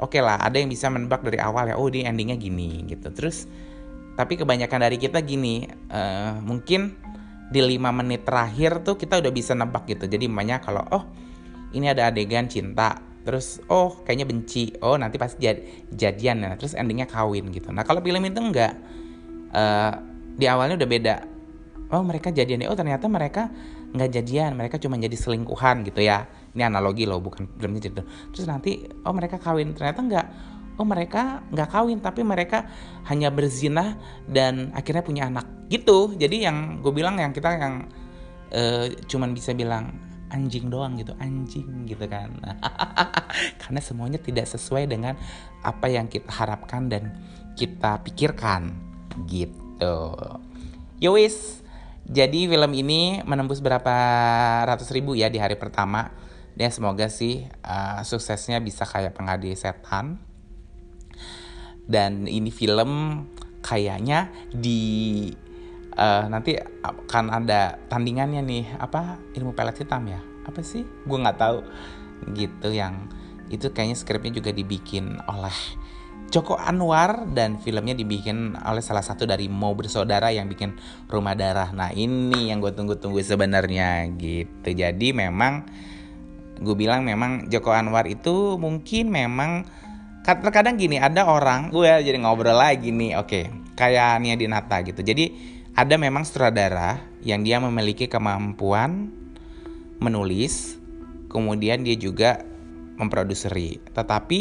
oke 0.02 0.18
okay 0.18 0.22
lah 0.22 0.42
ada 0.42 0.58
yang 0.58 0.68
bisa 0.68 0.90
menebak 0.90 1.22
dari 1.22 1.38
awal 1.38 1.70
ya 1.72 1.76
oh 1.80 1.88
di 1.88 2.04
endingnya 2.04 2.36
gini 2.36 2.84
gitu. 2.86 3.10
Terus 3.16 3.48
tapi 4.20 4.36
kebanyakan 4.36 4.92
dari 4.92 5.00
kita 5.00 5.24
gini 5.24 5.64
uh, 5.90 6.36
mungkin 6.44 7.00
di 7.52 7.60
lima 7.64 7.92
menit 7.96 8.28
terakhir 8.28 8.84
tuh 8.84 9.00
kita 9.00 9.24
udah 9.24 9.32
bisa 9.32 9.56
nebak 9.56 9.88
gitu. 9.88 10.06
Jadi 10.08 10.28
banyak 10.28 10.60
kalau 10.62 10.84
oh 10.92 11.04
ini 11.72 11.88
ada 11.88 12.12
adegan 12.12 12.48
cinta 12.52 13.12
terus 13.22 13.62
oh 13.70 14.02
kayaknya 14.02 14.26
benci. 14.26 14.74
Oh 14.82 14.98
nanti 14.98 15.22
pasti 15.22 15.46
jad 15.46 15.62
jadian. 15.94 16.42
Nah 16.42 16.58
terus 16.58 16.74
endingnya 16.74 17.06
kawin 17.06 17.54
gitu. 17.54 17.70
Nah 17.70 17.86
kalau 17.86 18.02
film 18.02 18.22
itu 18.26 18.42
enggak. 18.42 18.74
Uh, 19.52 19.94
di 20.40 20.48
awalnya 20.50 20.80
udah 20.80 20.90
beda. 20.90 21.16
Oh 21.94 22.02
mereka 22.02 22.34
jadian. 22.34 22.66
Oh 22.66 22.78
ternyata 22.78 23.06
mereka 23.06 23.52
nggak 23.94 24.10
jadian. 24.10 24.58
Mereka 24.58 24.82
cuma 24.82 24.98
jadi 24.98 25.14
selingkuhan 25.14 25.86
gitu 25.86 26.02
ya. 26.02 26.26
Ini 26.58 26.68
analogi 26.68 27.08
loh 27.08 27.24
bukan 27.24 27.48
filmnya 27.56 27.80
gitu 27.80 28.02
terus 28.36 28.46
nanti 28.50 28.90
oh 29.06 29.14
mereka 29.14 29.38
kawin. 29.38 29.78
Ternyata 29.78 30.00
nggak 30.02 30.28
oh 30.82 30.88
mereka 30.88 31.46
nggak 31.54 31.70
kawin 31.70 32.02
tapi 32.02 32.26
mereka 32.26 32.66
hanya 33.06 33.30
berzina 33.30 34.02
dan 34.26 34.74
akhirnya 34.74 35.06
punya 35.06 35.24
anak. 35.30 35.46
Gitu. 35.70 36.18
Jadi 36.18 36.42
yang 36.42 36.82
gue 36.82 36.90
bilang 36.90 37.22
yang 37.22 37.32
kita 37.32 37.54
yang 37.54 37.86
uh, 38.50 38.90
cuman 39.06 39.38
bisa 39.38 39.54
bilang 39.54 40.11
anjing 40.32 40.72
doang 40.72 40.96
gitu 40.96 41.12
anjing 41.20 41.86
gitu 41.86 42.08
kan 42.08 42.32
karena 43.62 43.80
semuanya 43.84 44.18
tidak 44.18 44.48
sesuai 44.48 44.88
dengan 44.88 45.20
apa 45.62 45.92
yang 45.92 46.08
kita 46.08 46.32
harapkan 46.32 46.88
dan 46.88 47.12
kita 47.60 48.00
pikirkan 48.02 48.72
gitu 49.28 50.16
Yowis 51.04 51.62
jadi 52.12 52.50
film 52.50 52.72
ini 52.74 53.22
menembus 53.24 53.62
berapa 53.62 53.96
ratus 54.68 54.90
ribu 54.92 55.14
ya 55.14 55.30
di 55.30 55.38
hari 55.38 55.56
pertama. 55.56 56.12
Dan 56.52 56.68
semoga 56.68 57.08
sih 57.08 57.48
uh, 57.64 58.04
suksesnya 58.04 58.60
bisa 58.60 58.84
kayak 58.84 59.16
pengadi 59.16 59.56
setan. 59.56 60.20
Dan 61.88 62.28
ini 62.28 62.52
film 62.52 63.24
kayaknya 63.64 64.28
di 64.52 65.32
uh, 65.96 66.26
nanti 66.28 66.56
akan 66.84 67.26
ada 67.32 67.80
tandingannya 67.88 68.42
nih. 68.44 68.66
Apa? 68.80 69.20
Ilmu 69.36 69.56
pelet 69.56 69.80
hitam 69.82 70.08
ya? 70.08 70.20
Apa 70.48 70.62
sih? 70.64 70.84
Gue 71.08 71.18
nggak 71.20 71.40
tahu. 71.40 71.60
Gitu 72.36 72.70
yang 72.72 73.10
itu 73.52 73.68
kayaknya 73.76 73.98
skripnya 74.00 74.32
juga 74.40 74.56
dibikin 74.56 75.20
oleh 75.28 75.54
Joko 76.32 76.56
Anwar 76.56 77.28
dan 77.36 77.60
filmnya 77.60 77.92
dibikin 77.92 78.56
oleh 78.56 78.80
salah 78.80 79.04
satu 79.04 79.28
dari 79.28 79.52
Mau 79.52 79.76
Bersaudara 79.76 80.32
yang 80.32 80.48
bikin 80.48 80.80
Rumah 81.12 81.36
Darah. 81.36 81.76
Nah 81.76 81.92
ini 81.92 82.48
yang 82.48 82.64
gue 82.64 82.72
tunggu-tunggu 82.72 83.20
sebenarnya 83.20 84.08
gitu. 84.16 84.72
Jadi 84.72 85.12
memang 85.12 85.68
gue 86.64 86.76
bilang 86.78 87.04
memang 87.04 87.52
Joko 87.52 87.76
Anwar 87.76 88.08
itu 88.08 88.56
mungkin 88.56 89.12
memang 89.12 89.68
terkadang 90.24 90.78
gini 90.78 91.02
ada 91.02 91.26
orang 91.26 91.74
gue 91.74 91.90
jadi 91.90 92.14
ngobrol 92.22 92.54
lagi 92.54 92.94
nih 92.94 93.18
oke 93.18 93.26
okay, 93.26 93.44
kayak 93.76 94.24
Nia 94.24 94.40
Dinata 94.40 94.80
gitu. 94.88 95.04
Jadi 95.04 95.60
ada 95.72 95.96
memang 95.96 96.28
sutradara 96.28 97.00
yang 97.24 97.48
dia 97.48 97.62
memiliki 97.64 98.12
kemampuan 98.12 99.12
menulis 100.02 100.82
kemudian 101.32 101.88
dia 101.88 101.96
juga 101.96 102.44
memproduseri. 103.00 103.80
Tetapi 103.96 104.40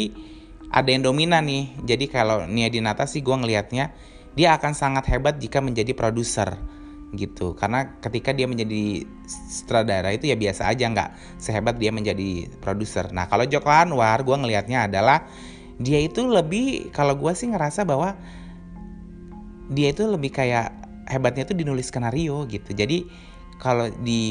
ada 0.71 0.89
yang 0.91 1.07
dominan 1.07 1.47
nih. 1.47 1.71
Jadi 1.87 2.05
kalau 2.11 2.43
Nia 2.47 2.67
Dinata 2.67 3.07
sih 3.07 3.23
gue 3.23 3.33
ngelihatnya 3.33 3.95
dia 4.35 4.55
akan 4.55 4.75
sangat 4.75 5.07
hebat 5.11 5.39
jika 5.39 5.63
menjadi 5.63 5.95
produser 5.95 6.59
gitu. 7.15 7.55
Karena 7.55 7.99
ketika 7.99 8.31
dia 8.35 8.47
menjadi 8.47 9.07
sutradara 9.27 10.11
itu 10.15 10.27
ya 10.31 10.35
biasa 10.35 10.67
aja 10.67 10.87
nggak 10.87 11.09
sehebat 11.39 11.79
dia 11.79 11.91
menjadi 11.91 12.47
produser. 12.59 13.11
Nah 13.11 13.27
kalau 13.31 13.47
Joko 13.47 13.71
Anwar 13.71 14.23
gue 14.23 14.35
ngelihatnya 14.35 14.87
adalah 14.91 15.27
dia 15.79 15.99
itu 15.99 16.27
lebih 16.27 16.91
kalau 16.95 17.15
gue 17.19 17.31
sih 17.35 17.51
ngerasa 17.51 17.83
bahwa 17.83 18.15
dia 19.71 19.91
itu 19.91 20.03
lebih 20.07 20.31
kayak 20.35 20.80
hebatnya 21.07 21.47
tuh 21.47 21.57
dinulis 21.57 21.89
skenario 21.89 22.45
gitu. 22.49 22.73
Jadi 22.73 23.05
kalau 23.61 23.89
di 24.01 24.23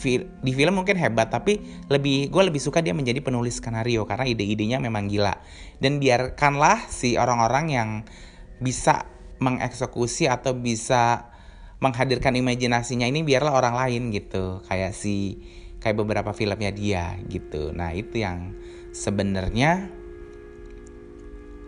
di 0.00 0.52
film 0.56 0.80
mungkin 0.80 0.96
hebat 0.96 1.28
tapi 1.28 1.60
lebih 1.92 2.32
gue 2.32 2.42
lebih 2.48 2.56
suka 2.56 2.80
dia 2.80 2.96
menjadi 2.96 3.20
penulis 3.20 3.60
skenario 3.60 4.08
karena 4.08 4.24
ide-idenya 4.24 4.80
memang 4.80 5.08
gila. 5.08 5.36
Dan 5.76 6.00
biarkanlah 6.00 6.88
si 6.88 7.20
orang-orang 7.20 7.66
yang 7.68 7.90
bisa 8.60 9.04
mengeksekusi 9.40 10.28
atau 10.28 10.56
bisa 10.56 11.32
menghadirkan 11.80 12.36
imajinasinya 12.36 13.08
ini 13.08 13.24
biarlah 13.24 13.56
orang 13.56 13.74
lain 13.76 14.02
gitu. 14.12 14.64
Kayak 14.68 14.92
si 14.96 15.40
kayak 15.80 15.96
beberapa 15.96 16.32
filmnya 16.36 16.72
dia 16.72 17.16
gitu. 17.28 17.72
Nah 17.72 17.92
itu 17.96 18.20
yang 18.20 18.56
sebenarnya 18.92 19.99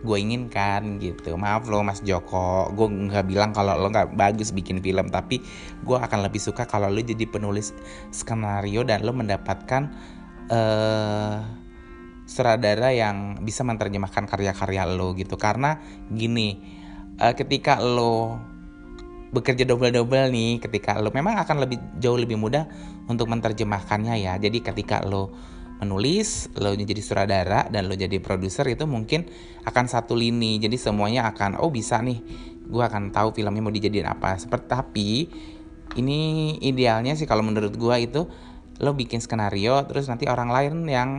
gue 0.03 0.17
inginkan 0.19 0.99
gitu. 0.99 1.39
Maaf 1.39 1.65
lo 1.71 1.79
mas 1.81 2.03
Joko. 2.03 2.69
Gue 2.75 2.91
nggak 2.91 3.25
bilang 3.25 3.55
kalau 3.55 3.79
lo 3.79 3.87
nggak 3.87 4.13
bagus 4.19 4.51
bikin 4.51 4.83
film 4.83 5.07
tapi 5.07 5.39
gue 5.81 5.97
akan 5.97 6.19
lebih 6.27 6.43
suka 6.43 6.67
kalau 6.67 6.91
lo 6.91 6.99
jadi 6.99 7.23
penulis 7.25 7.71
skenario 8.11 8.83
dan 8.83 9.07
lo 9.07 9.15
mendapatkan 9.15 9.89
uh, 10.51 11.39
sutradara 12.27 12.91
yang 12.91 13.39
bisa 13.41 13.63
menerjemahkan 13.63 14.27
karya-karya 14.27 14.83
lo 14.91 15.15
gitu. 15.15 15.39
Karena 15.39 15.79
gini 16.11 16.59
uh, 17.23 17.33
ketika 17.33 17.79
lo 17.79 18.37
bekerja 19.33 19.65
double-double 19.65 20.29
nih 20.29 20.61
ketika 20.61 21.01
lo 21.01 21.09
memang 21.09 21.41
akan 21.41 21.65
lebih 21.65 21.81
jauh 21.97 22.21
lebih 22.21 22.37
mudah 22.37 22.67
untuk 23.07 23.31
menerjemahkannya 23.31 24.19
ya. 24.19 24.35
Jadi 24.37 24.59
ketika 24.61 25.01
lo 25.01 25.52
menulis, 25.83 26.49
lo 26.57 26.71
jadi 26.73 26.97
sutradara 27.03 27.67
dan 27.67 27.91
lo 27.91 27.93
jadi 27.93 28.17
produser 28.23 28.65
itu 28.71 28.87
mungkin 28.87 29.27
akan 29.67 29.85
satu 29.85 30.15
lini. 30.15 30.57
Jadi 30.57 30.79
semuanya 30.79 31.29
akan 31.29 31.59
oh 31.59 31.69
bisa 31.69 31.99
nih, 31.99 32.19
gue 32.63 32.83
akan 32.83 33.11
tahu 33.11 33.35
filmnya 33.35 33.61
mau 33.61 33.73
dijadiin 33.73 34.07
apa. 34.07 34.39
Seperti 34.39 34.65
tapi 34.67 35.09
ini 35.99 36.19
idealnya 36.63 37.13
sih 37.13 37.27
kalau 37.29 37.45
menurut 37.45 37.75
gue 37.75 37.95
itu 38.01 38.21
lo 38.81 38.91
bikin 38.97 39.21
skenario 39.21 39.77
terus 39.85 40.09
nanti 40.09 40.25
orang 40.25 40.49
lain 40.49 40.73
yang 40.89 41.09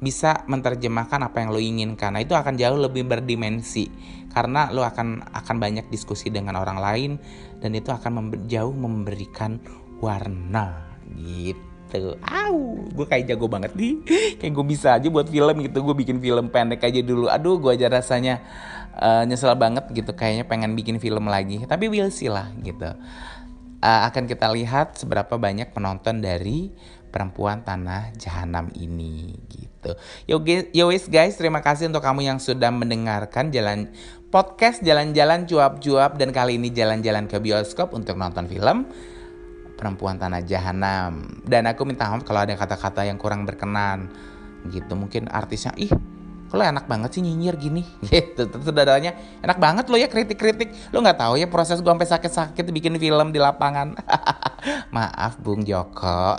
bisa 0.00 0.44
menerjemahkan 0.48 1.20
apa 1.28 1.36
yang 1.44 1.50
lo 1.52 1.60
inginkan. 1.60 2.16
Nah, 2.16 2.22
itu 2.24 2.36
akan 2.36 2.60
jauh 2.60 2.76
lebih 2.76 3.08
berdimensi 3.08 3.88
karena 4.34 4.68
lo 4.72 4.82
akan 4.82 5.32
akan 5.32 5.56
banyak 5.56 5.86
diskusi 5.88 6.28
dengan 6.28 6.58
orang 6.60 6.78
lain 6.78 7.10
dan 7.62 7.72
itu 7.72 7.88
akan 7.94 8.12
member, 8.12 8.38
jauh 8.50 8.74
memberikan 8.74 9.62
warna 10.02 10.98
gitu 11.16 11.73
gitu. 11.98 12.14
Au, 12.22 12.58
gue 12.82 13.06
kayak 13.06 13.30
jago 13.30 13.46
banget 13.46 13.72
nih 13.78 14.02
Kayak 14.42 14.52
gue 14.56 14.66
bisa 14.66 14.88
aja 14.98 15.08
buat 15.08 15.26
film 15.30 15.56
gitu. 15.64 15.78
Gue 15.82 15.94
bikin 15.96 16.18
film 16.18 16.50
pendek 16.50 16.82
aja 16.82 17.00
dulu. 17.00 17.30
Aduh 17.30 17.58
gue 17.62 17.72
aja 17.74 17.86
rasanya 17.90 18.42
uh, 18.98 19.22
nyesel 19.26 19.54
banget 19.54 19.86
gitu. 19.94 20.12
Kayaknya 20.12 20.44
pengen 20.46 20.74
bikin 20.74 20.98
film 20.98 21.30
lagi. 21.30 21.62
Tapi 21.64 21.86
will 21.88 22.10
see 22.10 22.28
lah 22.28 22.50
gitu. 22.62 22.92
Uh, 23.84 24.00
Akan 24.08 24.24
kita 24.26 24.50
lihat 24.50 24.96
seberapa 24.96 25.36
banyak 25.36 25.70
penonton 25.70 26.24
dari 26.24 26.72
perempuan 27.14 27.62
tanah 27.62 28.10
jahanam 28.18 28.74
ini 28.74 29.38
gitu. 29.46 29.94
Yo, 30.26 30.42
yo 30.74 30.90
wis 30.90 31.06
guys, 31.06 31.38
terima 31.38 31.62
kasih 31.62 31.86
untuk 31.86 32.02
kamu 32.02 32.26
yang 32.26 32.38
sudah 32.42 32.74
mendengarkan 32.74 33.54
jalan 33.54 33.94
podcast 34.34 34.82
jalan-jalan 34.82 35.46
cuap-cuap. 35.46 36.18
Dan 36.18 36.34
kali 36.34 36.58
ini 36.58 36.74
jalan-jalan 36.74 37.30
ke 37.30 37.38
bioskop 37.38 37.94
untuk 37.94 38.18
nonton 38.18 38.50
film 38.50 38.90
perempuan 39.74 40.16
tanah 40.16 40.42
jahanam. 40.46 41.26
Dan 41.44 41.68
aku 41.68 41.86
minta 41.86 42.08
maaf 42.10 42.24
kalau 42.26 42.42
ada 42.42 42.54
kata-kata 42.54 43.06
yang 43.06 43.18
kurang 43.20 43.44
berkenan. 43.44 44.10
Gitu 44.70 44.96
mungkin 44.96 45.28
artisnya 45.28 45.76
ih 45.76 45.92
kalau 46.54 46.70
enak 46.70 46.86
banget 46.86 47.18
sih 47.18 47.22
nyinyir 47.26 47.58
gini? 47.58 47.82
Gitu 48.06 48.46
terus 48.46 48.62
saudaranya 48.62 49.18
enak 49.42 49.58
banget 49.58 49.90
lo 49.90 49.98
ya 49.98 50.06
kritik-kritik. 50.06 50.70
Lo 50.94 51.02
nggak 51.02 51.18
tahu 51.18 51.34
ya 51.34 51.50
proses 51.50 51.82
gue 51.82 51.90
sampai 51.90 52.06
sakit-sakit 52.06 52.64
bikin 52.70 52.94
film 52.94 53.34
di 53.34 53.42
lapangan. 53.42 53.98
Maaf 54.94 55.42
Bung 55.42 55.66
Joko. 55.66 56.38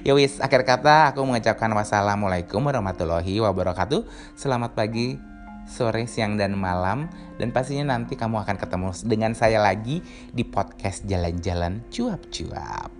Ya 0.00 0.16
wis 0.16 0.40
akhir 0.40 0.64
kata 0.64 1.12
aku 1.12 1.20
mengucapkan 1.20 1.68
wassalamualaikum 1.76 2.64
warahmatullahi 2.64 3.36
wabarakatuh. 3.44 4.08
Selamat 4.32 4.72
pagi 4.72 5.29
sore, 5.70 6.10
siang, 6.10 6.34
dan 6.34 6.58
malam. 6.58 7.06
Dan 7.38 7.54
pastinya 7.54 7.94
nanti 7.96 8.18
kamu 8.18 8.42
akan 8.42 8.58
ketemu 8.58 8.90
dengan 9.06 9.32
saya 9.32 9.62
lagi 9.62 10.02
di 10.34 10.42
podcast 10.42 11.06
Jalan-Jalan 11.06 11.86
Cuap-Cuap. 11.88 12.90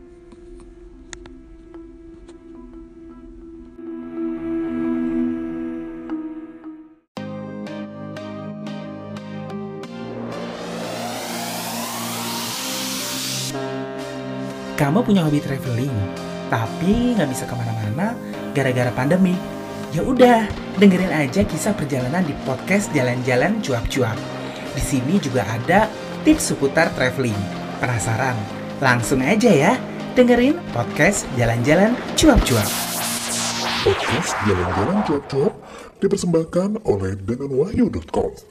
Kamu 14.81 15.05
punya 15.05 15.29
hobi 15.29 15.45
traveling, 15.45 15.93
tapi 16.49 17.13
nggak 17.13 17.29
bisa 17.29 17.45
ke 17.45 17.53
mana-mana 17.53 18.17
gara-gara 18.57 18.89
pandemi 18.97 19.60
Ya 19.91 20.07
udah, 20.07 20.47
dengerin 20.79 21.11
aja 21.11 21.43
kisah 21.43 21.75
perjalanan 21.75 22.23
di 22.23 22.31
podcast 22.47 22.95
Jalan-Jalan 22.95 23.59
Cuap-Cuap. 23.59 24.15
Di 24.79 24.79
sini 24.79 25.19
juga 25.19 25.43
ada 25.43 25.91
tips 26.23 26.55
seputar 26.55 26.95
traveling. 26.95 27.35
Penasaran? 27.83 28.39
Langsung 28.79 29.19
aja 29.19 29.51
ya, 29.51 29.75
dengerin 30.15 30.63
podcast 30.71 31.27
Jalan-Jalan 31.35 31.99
Cuap-Cuap. 32.15 32.71
Podcast 33.83 34.31
Jalan-Jalan 34.47 34.99
Cuap-Cuap 35.11 35.53
dipersembahkan 35.99 36.87
oleh 36.87 37.19
denganwahyu.com. 37.27 38.50